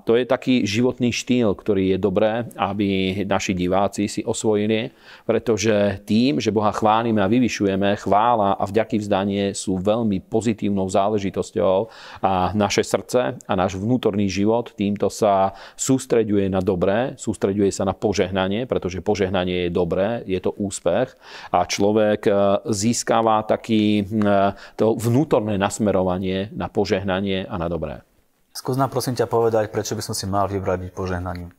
to 0.06 0.14
je 0.14 0.22
taký 0.22 0.62
životný 0.62 1.10
štýl, 1.10 1.58
ktorý 1.58 1.94
je 1.94 1.98
dobré, 1.98 2.46
aby 2.54 3.22
naši 3.26 3.50
diváci 3.50 4.06
si 4.06 4.22
osvojili, 4.22 4.94
pretože 5.26 6.06
tým, 6.06 6.38
že 6.38 6.54
Boha 6.54 6.70
chválime 6.70 7.18
a 7.18 7.26
vyvyšujeme, 7.26 7.98
chvála 7.98 8.54
a 8.54 8.62
vďaky 8.62 9.02
vzdanie 9.02 9.44
sú 9.50 9.82
veľmi 9.82 10.22
pozitívnou 10.30 10.86
záležitosťou 10.86 11.76
a 12.22 12.54
naše 12.54 12.86
srdce 12.86 13.34
a 13.34 13.52
náš 13.58 13.74
vnútorný 13.74 14.30
život 14.30 14.70
týmto 14.78 15.10
sa 15.10 15.50
sústreďuje 15.74 16.46
na 16.46 16.62
dobré, 16.62 17.18
sústreďuje 17.18 17.74
sa 17.74 17.82
na 17.82 17.92
požehnanie, 17.96 18.70
pretože 18.70 19.02
požehnanie 19.02 19.66
je 19.66 19.70
dobré, 19.74 20.22
je 20.30 20.38
to 20.38 20.54
úspech 20.54 21.10
a 21.50 21.66
človek 21.66 22.03
e, 22.12 22.30
získava 22.68 23.40
taký 23.48 24.02
e, 24.02 24.04
to 24.76 24.92
vnútorné 24.94 25.56
nasmerovanie 25.56 26.52
na 26.52 26.68
požehnanie 26.68 27.48
a 27.48 27.54
na 27.56 27.66
dobré. 27.72 28.04
Skús 28.54 28.78
nám 28.78 28.92
prosím 28.92 29.18
ťa 29.18 29.26
povedať, 29.26 29.72
prečo 29.74 29.98
by 29.98 30.02
som 30.04 30.14
si 30.14 30.30
mal 30.30 30.46
vybrať 30.46 30.78
byť 30.86 30.92
požehnaním. 30.94 31.50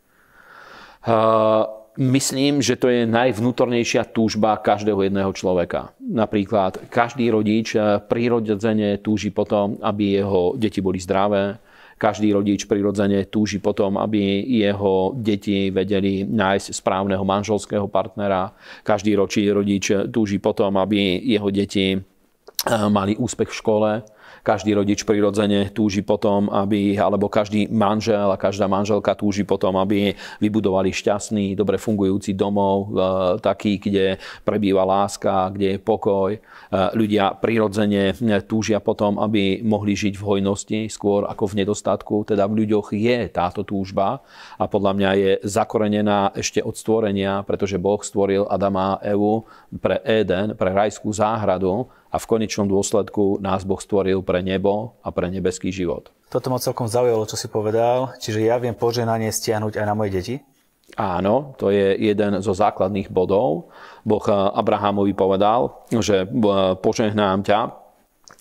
Uh, 1.05 1.85
myslím, 1.97 2.61
že 2.61 2.75
to 2.75 2.91
je 2.91 3.07
najvnútornejšia 3.07 4.11
túžba 4.11 4.55
každého 4.59 5.07
jedného 5.07 5.31
človeka. 5.31 5.95
Napríklad 5.99 6.87
každý 6.91 7.31
rodič 7.31 7.75
eh, 7.75 7.99
prirodzene 7.99 8.99
túži 8.99 9.31
potom, 9.31 9.79
aby 9.79 10.23
jeho 10.23 10.55
deti 10.59 10.83
boli 10.83 10.99
zdravé, 10.99 11.59
každý 11.95 12.35
rodič 12.35 12.67
prirodzene 12.67 13.27
túži 13.31 13.63
potom, 13.63 13.95
aby 13.95 14.43
jeho 14.43 15.15
deti 15.15 15.71
vedeli 15.71 16.27
nájsť 16.27 16.67
správneho 16.75 17.23
manželského 17.23 17.87
partnera. 17.87 18.51
Každý 18.83 19.15
rodič 19.55 19.91
túži 20.11 20.37
potom, 20.43 20.75
aby 20.75 21.19
jeho 21.23 21.47
deti 21.51 21.95
eh, 21.95 22.01
mali 22.91 23.15
úspech 23.15 23.49
v 23.51 23.59
škole 23.59 23.91
každý 24.45 24.77
rodič 24.77 25.01
prirodzene 25.01 25.73
túži 25.73 26.05
potom, 26.05 26.53
aby, 26.53 26.93
alebo 26.93 27.25
každý 27.25 27.65
manžel 27.73 28.29
a 28.29 28.37
každá 28.37 28.69
manželka 28.69 29.17
túži 29.17 29.41
potom, 29.41 29.73
aby 29.81 30.13
vybudovali 30.37 30.93
šťastný, 30.93 31.57
dobre 31.57 31.81
fungujúci 31.81 32.37
domov, 32.37 32.93
e, 32.93 33.01
taký, 33.41 33.81
kde 33.81 34.21
prebýva 34.45 34.85
láska, 34.85 35.49
kde 35.49 35.75
je 35.75 35.79
pokoj. 35.81 36.37
E, 36.37 36.39
ľudia 36.93 37.33
prirodzene 37.41 38.13
túžia 38.45 38.77
potom, 38.77 39.17
aby 39.17 39.65
mohli 39.65 39.97
žiť 39.97 40.13
v 40.13 40.23
hojnosti 40.23 40.79
skôr 40.93 41.25
ako 41.25 41.49
v 41.49 41.65
nedostatku. 41.65 42.29
Teda 42.29 42.45
v 42.45 42.61
ľuďoch 42.61 42.93
je 42.93 43.25
táto 43.33 43.65
túžba 43.65 44.21
a 44.61 44.69
podľa 44.69 44.93
mňa 44.93 45.09
je 45.17 45.31
zakorenená 45.41 46.37
ešte 46.37 46.61
od 46.61 46.77
stvorenia, 46.77 47.41
pretože 47.41 47.81
Boh 47.81 47.97
stvoril 48.05 48.45
Adama 48.45 49.01
a 49.01 49.01
Evu 49.01 49.49
pre 49.81 50.05
Eden, 50.05 50.53
pre 50.53 50.69
rajskú 50.69 51.09
záhradu 51.09 51.89
a 52.15 52.17
v 52.17 52.29
konečnom 52.31 52.71
dôsledku 52.71 53.43
nás 53.43 53.67
Boh 53.67 53.83
stvoril 53.83 54.23
pre 54.23 54.39
nebo 54.39 54.95
a 55.03 55.11
pre 55.11 55.27
nebeský 55.27 55.67
život. 55.75 56.15
Toto 56.31 56.47
ma 56.47 56.63
celkom 56.63 56.87
zaujalo, 56.87 57.27
čo 57.27 57.35
si 57.35 57.51
povedal. 57.51 58.15
Čiže 58.23 58.39
ja 58.39 58.55
viem 58.55 58.71
poženanie 58.71 59.27
stiahnuť 59.35 59.75
aj 59.75 59.85
na 59.85 59.93
moje 59.99 60.15
deti? 60.15 60.35
Áno, 60.95 61.59
to 61.59 61.75
je 61.75 61.99
jeden 61.99 62.39
zo 62.39 62.55
základných 62.55 63.11
bodov. 63.11 63.67
Boh 64.07 64.23
Abrahamovi 64.31 65.11
povedal, 65.11 65.83
že 65.91 66.23
požehnám 66.79 67.43
ťa 67.43 67.59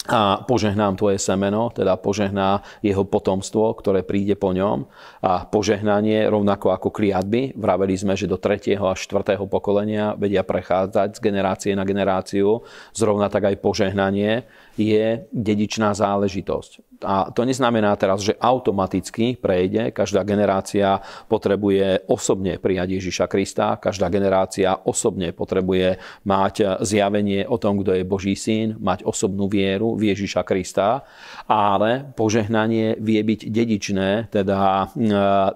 a 0.04 0.44
požehnám 0.44 1.00
tvoje 1.00 1.16
semeno, 1.16 1.72
teda 1.72 1.96
požehná 1.96 2.60
jeho 2.84 3.08
potomstvo, 3.08 3.72
ktoré 3.72 4.04
príde 4.04 4.36
po 4.36 4.52
ňom. 4.52 4.84
A 5.24 5.48
požehnanie, 5.48 6.28
rovnako 6.28 6.76
ako 6.76 6.92
kliatby, 6.92 7.56
vraveli 7.56 7.96
sme, 7.96 8.12
že 8.12 8.28
do 8.28 8.36
3. 8.36 8.76
a 8.76 8.92
4. 8.92 9.40
pokolenia 9.48 10.12
vedia 10.12 10.44
prechádzať 10.44 11.16
z 11.16 11.20
generácie 11.24 11.72
na 11.72 11.88
generáciu, 11.88 12.60
zrovna 12.92 13.32
tak 13.32 13.48
aj 13.48 13.64
požehnanie 13.64 14.44
je 14.74 15.26
dedičná 15.30 15.94
záležitosť. 15.94 16.94
A 17.04 17.28
to 17.28 17.44
neznamená 17.44 17.92
teraz, 18.00 18.24
že 18.24 18.38
automaticky 18.40 19.36
prejde. 19.36 19.92
Každá 19.92 20.24
generácia 20.24 21.04
potrebuje 21.28 22.08
osobne 22.08 22.56
prijať 22.56 22.96
Ježiša 22.96 23.26
Krista. 23.28 23.76
Každá 23.76 24.08
generácia 24.08 24.72
osobne 24.88 25.36
potrebuje 25.36 26.00
mať 26.24 26.80
zjavenie 26.80 27.44
o 27.44 27.60
tom, 27.60 27.84
kto 27.84 27.98
je 27.98 28.08
Boží 28.08 28.34
syn, 28.34 28.80
mať 28.80 29.04
osobnú 29.04 29.52
vieru 29.52 30.00
v 30.00 30.16
Ježiša 30.16 30.42
Krista. 30.48 31.04
Ale 31.44 32.08
požehnanie 32.16 32.96
vie 32.98 33.20
byť 33.20 33.40
dedičné, 33.52 34.32
teda 34.32 34.88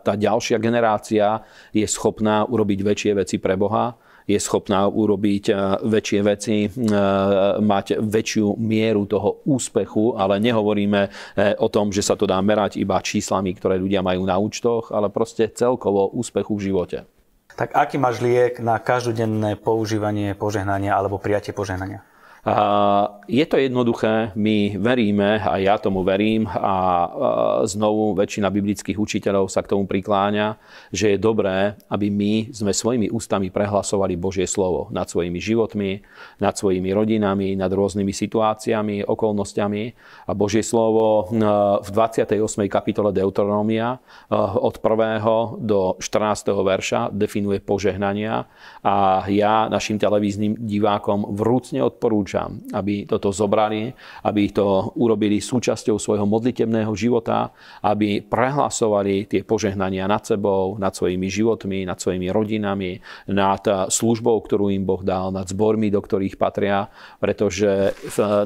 tá 0.04 0.12
ďalšia 0.14 0.60
generácia 0.60 1.40
je 1.72 1.86
schopná 1.88 2.44
urobiť 2.44 2.78
väčšie 2.84 3.12
veci 3.16 3.36
pre 3.40 3.56
Boha 3.56 4.07
je 4.28 4.36
schopná 4.36 4.84
urobiť 4.84 5.44
eh, 5.48 5.56
väčšie 5.88 6.20
veci, 6.20 6.56
eh, 6.68 6.70
mať 7.58 7.96
väčšiu 7.96 8.60
mieru 8.60 9.08
toho 9.08 9.40
úspechu, 9.48 10.20
ale 10.20 10.36
nehovoríme 10.44 11.00
eh, 11.08 11.56
o 11.56 11.72
tom, 11.72 11.88
že 11.88 12.04
sa 12.04 12.14
to 12.14 12.28
dá 12.28 12.36
merať 12.44 12.76
iba 12.76 13.00
číslami, 13.00 13.56
ktoré 13.56 13.80
ľudia 13.80 14.04
majú 14.04 14.28
na 14.28 14.36
účtoch, 14.36 14.92
ale 14.92 15.08
proste 15.08 15.48
celkovo 15.48 16.12
úspechu 16.12 16.52
v 16.60 16.64
živote. 16.68 16.98
Tak 17.58 17.74
aký 17.74 17.98
máš 17.98 18.22
liek 18.22 18.62
na 18.62 18.78
každodenné 18.78 19.58
používanie 19.58 20.36
požehnania 20.38 20.94
alebo 20.94 21.18
prijatie 21.18 21.50
požehnania? 21.50 22.04
Je 23.28 23.44
to 23.44 23.60
jednoduché, 23.60 24.32
my 24.40 24.80
veríme, 24.80 25.36
a 25.36 25.60
ja 25.60 25.76
tomu 25.76 26.00
verím, 26.00 26.48
a 26.48 27.04
znovu 27.68 28.16
väčšina 28.16 28.48
biblických 28.48 28.96
učiteľov 28.96 29.52
sa 29.52 29.60
k 29.60 29.74
tomu 29.74 29.84
prikláňa, 29.84 30.56
že 30.88 31.12
je 31.12 31.18
dobré, 31.20 31.76
aby 31.92 32.08
my 32.08 32.54
sme 32.56 32.72
svojimi 32.72 33.12
ústami 33.12 33.52
prehlasovali 33.52 34.16
Božie 34.16 34.48
slovo 34.48 34.88
nad 34.94 35.10
svojimi 35.10 35.36
životmi, 35.36 36.00
nad 36.40 36.56
svojimi 36.56 36.88
rodinami, 36.94 37.52
nad 37.52 37.68
rôznymi 37.68 38.14
situáciami, 38.14 39.04
okolnostiami. 39.04 39.82
A 40.24 40.32
Božie 40.32 40.64
slovo 40.64 41.28
v 41.84 41.88
28. 41.92 42.38
kapitole 42.70 43.12
Deuteronomia 43.12 44.00
od 44.32 44.78
1. 44.78 45.60
do 45.68 45.98
14. 46.00 46.54
verša 46.54 47.12
definuje 47.12 47.60
požehnania 47.60 48.46
a 48.80 49.26
ja 49.26 49.68
našim 49.68 50.00
televíznym 50.00 50.54
divákom 50.64 51.34
vrúcne 51.36 51.84
odporúčam, 51.84 52.37
odporúčam, 52.38 52.50
aby 52.74 53.06
toto 53.06 53.34
zobrali, 53.34 53.90
aby 54.24 54.42
to 54.54 54.94
urobili 54.96 55.42
súčasťou 55.42 55.98
svojho 55.98 56.26
modlitebného 56.26 56.92
života, 56.94 57.50
aby 57.82 58.22
prehlasovali 58.22 59.26
tie 59.26 59.42
požehnania 59.42 60.06
nad 60.06 60.22
sebou, 60.22 60.78
nad 60.78 60.94
svojimi 60.94 61.26
životmi, 61.26 61.86
nad 61.86 61.98
svojimi 61.98 62.30
rodinami, 62.30 63.02
nad 63.30 63.62
službou, 63.90 64.38
ktorú 64.46 64.70
im 64.70 64.86
Boh 64.86 65.02
dal, 65.02 65.34
nad 65.34 65.48
zbormi, 65.48 65.90
do 65.90 66.00
ktorých 66.00 66.38
patria, 66.38 66.86
pretože 67.18 67.94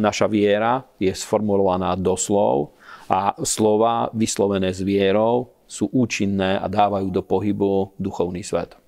naša 0.01 0.27
viera 0.29 0.83
je 0.97 1.13
sformulovaná 1.13 1.95
doslov 1.99 2.73
a 3.13 3.37
slova 3.45 4.09
vyslovené 4.17 4.73
s 4.73 4.81
vierou 4.81 5.53
sú 5.69 5.89
účinné 5.89 6.61
a 6.61 6.69
dávajú 6.69 7.09
do 7.09 7.25
pohybu 7.25 7.97
duchovný 7.97 8.45
svet. 8.45 8.82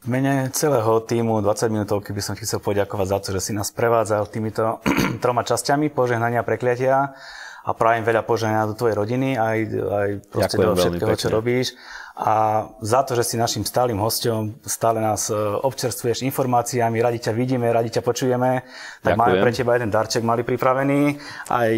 V 0.00 0.08
mene 0.08 0.48
celého 0.56 1.04
týmu 1.04 1.44
20 1.44 1.68
minútovky 1.68 2.16
by 2.16 2.24
som 2.24 2.32
ti 2.32 2.48
chcel 2.48 2.64
poďakovať 2.64 3.06
za 3.12 3.18
to, 3.20 3.28
že 3.36 3.40
si 3.44 3.52
nás 3.52 3.68
prevádzal 3.68 4.32
týmito 4.32 4.80
troma 5.22 5.44
časťami 5.44 5.92
požehnania, 5.92 6.40
prekliatia 6.40 7.12
a 7.60 7.70
prajem 7.76 8.08
veľa 8.08 8.24
požehnania 8.24 8.64
do 8.64 8.72
tvojej 8.80 8.96
rodiny 8.96 9.36
aj, 9.36 9.58
aj 9.76 10.08
proste 10.32 10.56
Ďakujem 10.56 10.68
do 10.72 10.80
všetkého, 10.80 11.16
čo 11.20 11.28
robíš. 11.28 11.66
A 12.16 12.64
za 12.80 13.04
to, 13.04 13.12
že 13.12 13.28
si 13.28 13.36
našim 13.36 13.60
stálym 13.68 14.00
hostom, 14.00 14.56
stále 14.64 15.04
nás 15.04 15.28
e, 15.28 15.36
občerstvuješ 15.36 16.24
informáciami, 16.24 16.96
radi 17.00 17.20
ťa 17.20 17.36
vidíme, 17.36 17.68
radi 17.68 17.92
ťa 17.92 18.00
počujeme, 18.00 18.64
tak 19.04 19.16
Ďakujem. 19.16 19.20
máme 19.20 19.34
pre 19.44 19.52
teba 19.52 19.76
jeden 19.76 19.92
darček 19.92 20.24
mali 20.24 20.48
pripravený. 20.48 21.20
Aj 21.52 21.72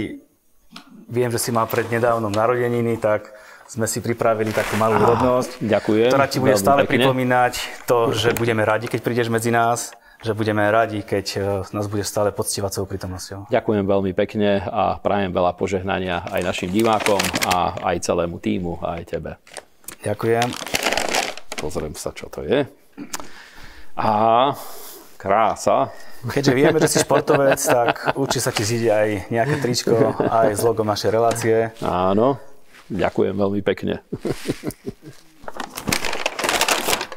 viem, 1.11 1.31
že 1.35 1.43
si 1.43 1.51
mal 1.51 1.67
pred 1.67 1.91
nedávnom 1.91 2.31
narodeniny, 2.31 3.03
tak 3.03 3.35
sme 3.73 3.89
si 3.89 4.05
pripravili 4.05 4.53
takú 4.53 4.77
malú 4.77 5.01
rodnosť, 5.01 5.65
ďakujem, 5.65 6.13
ktorá 6.13 6.29
ti 6.29 6.45
bude 6.45 6.61
stále 6.61 6.85
pekne. 6.85 7.09
pripomínať 7.09 7.53
to, 7.89 8.13
že 8.13 8.37
budeme 8.37 8.61
radi, 8.69 8.85
keď 8.85 9.01
prídeš 9.01 9.33
medzi 9.33 9.49
nás, 9.49 9.97
že 10.21 10.37
budeme 10.37 10.61
radi, 10.69 11.01
keď 11.01 11.27
e, 11.35 11.39
nás 11.73 11.89
budeš 11.89 12.13
stále 12.13 12.37
poctivať 12.37 12.69
svojou 12.69 12.89
prítomnosťou. 12.93 13.41
Ďakujem 13.49 13.85
veľmi 13.89 14.13
pekne 14.13 14.61
a 14.61 15.01
prajem 15.01 15.33
veľa 15.33 15.57
požehnania 15.57 16.21
aj 16.29 16.53
našim 16.53 16.69
divákom 16.69 17.19
a 17.49 17.81
aj 17.97 17.97
celému 18.05 18.37
týmu 18.45 18.77
a 18.85 19.01
aj 19.01 19.03
tebe. 19.09 19.41
Ďakujem. 20.05 20.53
Pozriem 21.57 21.97
sa, 21.97 22.13
čo 22.13 22.29
to 22.29 22.45
je. 22.45 22.69
A 23.97 24.13
Krása. 25.17 25.95
Keďže 26.27 26.53
vieme, 26.53 26.83
že 26.83 26.91
si 26.91 26.99
športovec, 26.99 27.63
tak 27.63 28.19
určite 28.19 28.43
sa 28.43 28.51
ti 28.51 28.67
zíde 28.67 28.91
aj 28.91 29.09
nejaké 29.31 29.55
tričko, 29.63 29.95
aj 30.45 30.59
s 30.59 30.61
logom 30.67 30.85
našej 30.85 31.11
relácie. 31.15 31.71
Áno, 31.79 32.43
ďakujem 32.93 33.35
veľmi 33.35 33.65
pekne. 33.65 34.05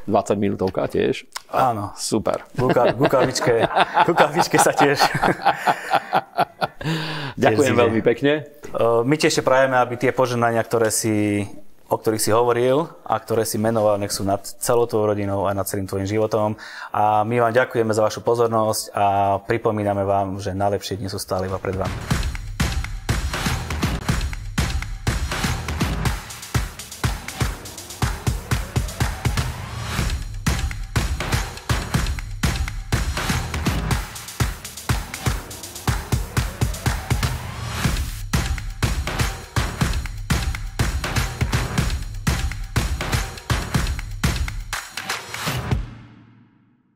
20 0.06 0.38
minútovka 0.38 0.86
tiež. 0.88 1.28
Áno. 1.50 1.92
Super. 2.00 2.46
Ku 2.56 2.70
kavičke, 2.72 4.58
sa 4.62 4.72
tiež. 4.72 5.02
Ďakujem 7.36 7.74
tiež 7.74 7.82
veľmi 7.84 8.02
pekne. 8.06 8.46
My 9.04 9.16
tiež 9.18 9.42
prajeme, 9.42 9.76
aby 9.82 9.98
tie 9.98 10.14
poženania, 10.14 10.62
ktoré 10.62 10.94
si 10.94 11.44
o 11.86 12.02
ktorých 12.02 12.22
si 12.22 12.34
hovoril 12.34 12.90
a 13.06 13.14
ktoré 13.22 13.46
si 13.46 13.62
menoval, 13.62 14.02
nech 14.02 14.10
sú 14.10 14.26
nad 14.26 14.42
celou 14.42 14.90
tvojou 14.90 15.14
rodinou 15.14 15.46
a 15.46 15.54
nad 15.54 15.70
celým 15.70 15.86
tvojim 15.86 16.10
životom. 16.10 16.58
A 16.90 17.22
my 17.22 17.46
vám 17.46 17.54
ďakujeme 17.54 17.94
za 17.94 18.02
vašu 18.02 18.26
pozornosť 18.26 18.90
a 18.90 19.38
pripomíname 19.46 20.02
vám, 20.02 20.42
že 20.42 20.58
najlepšie 20.58 20.98
dni 20.98 21.14
sú 21.14 21.22
stále 21.22 21.46
iba 21.46 21.62
pred 21.62 21.78
vami. 21.78 21.94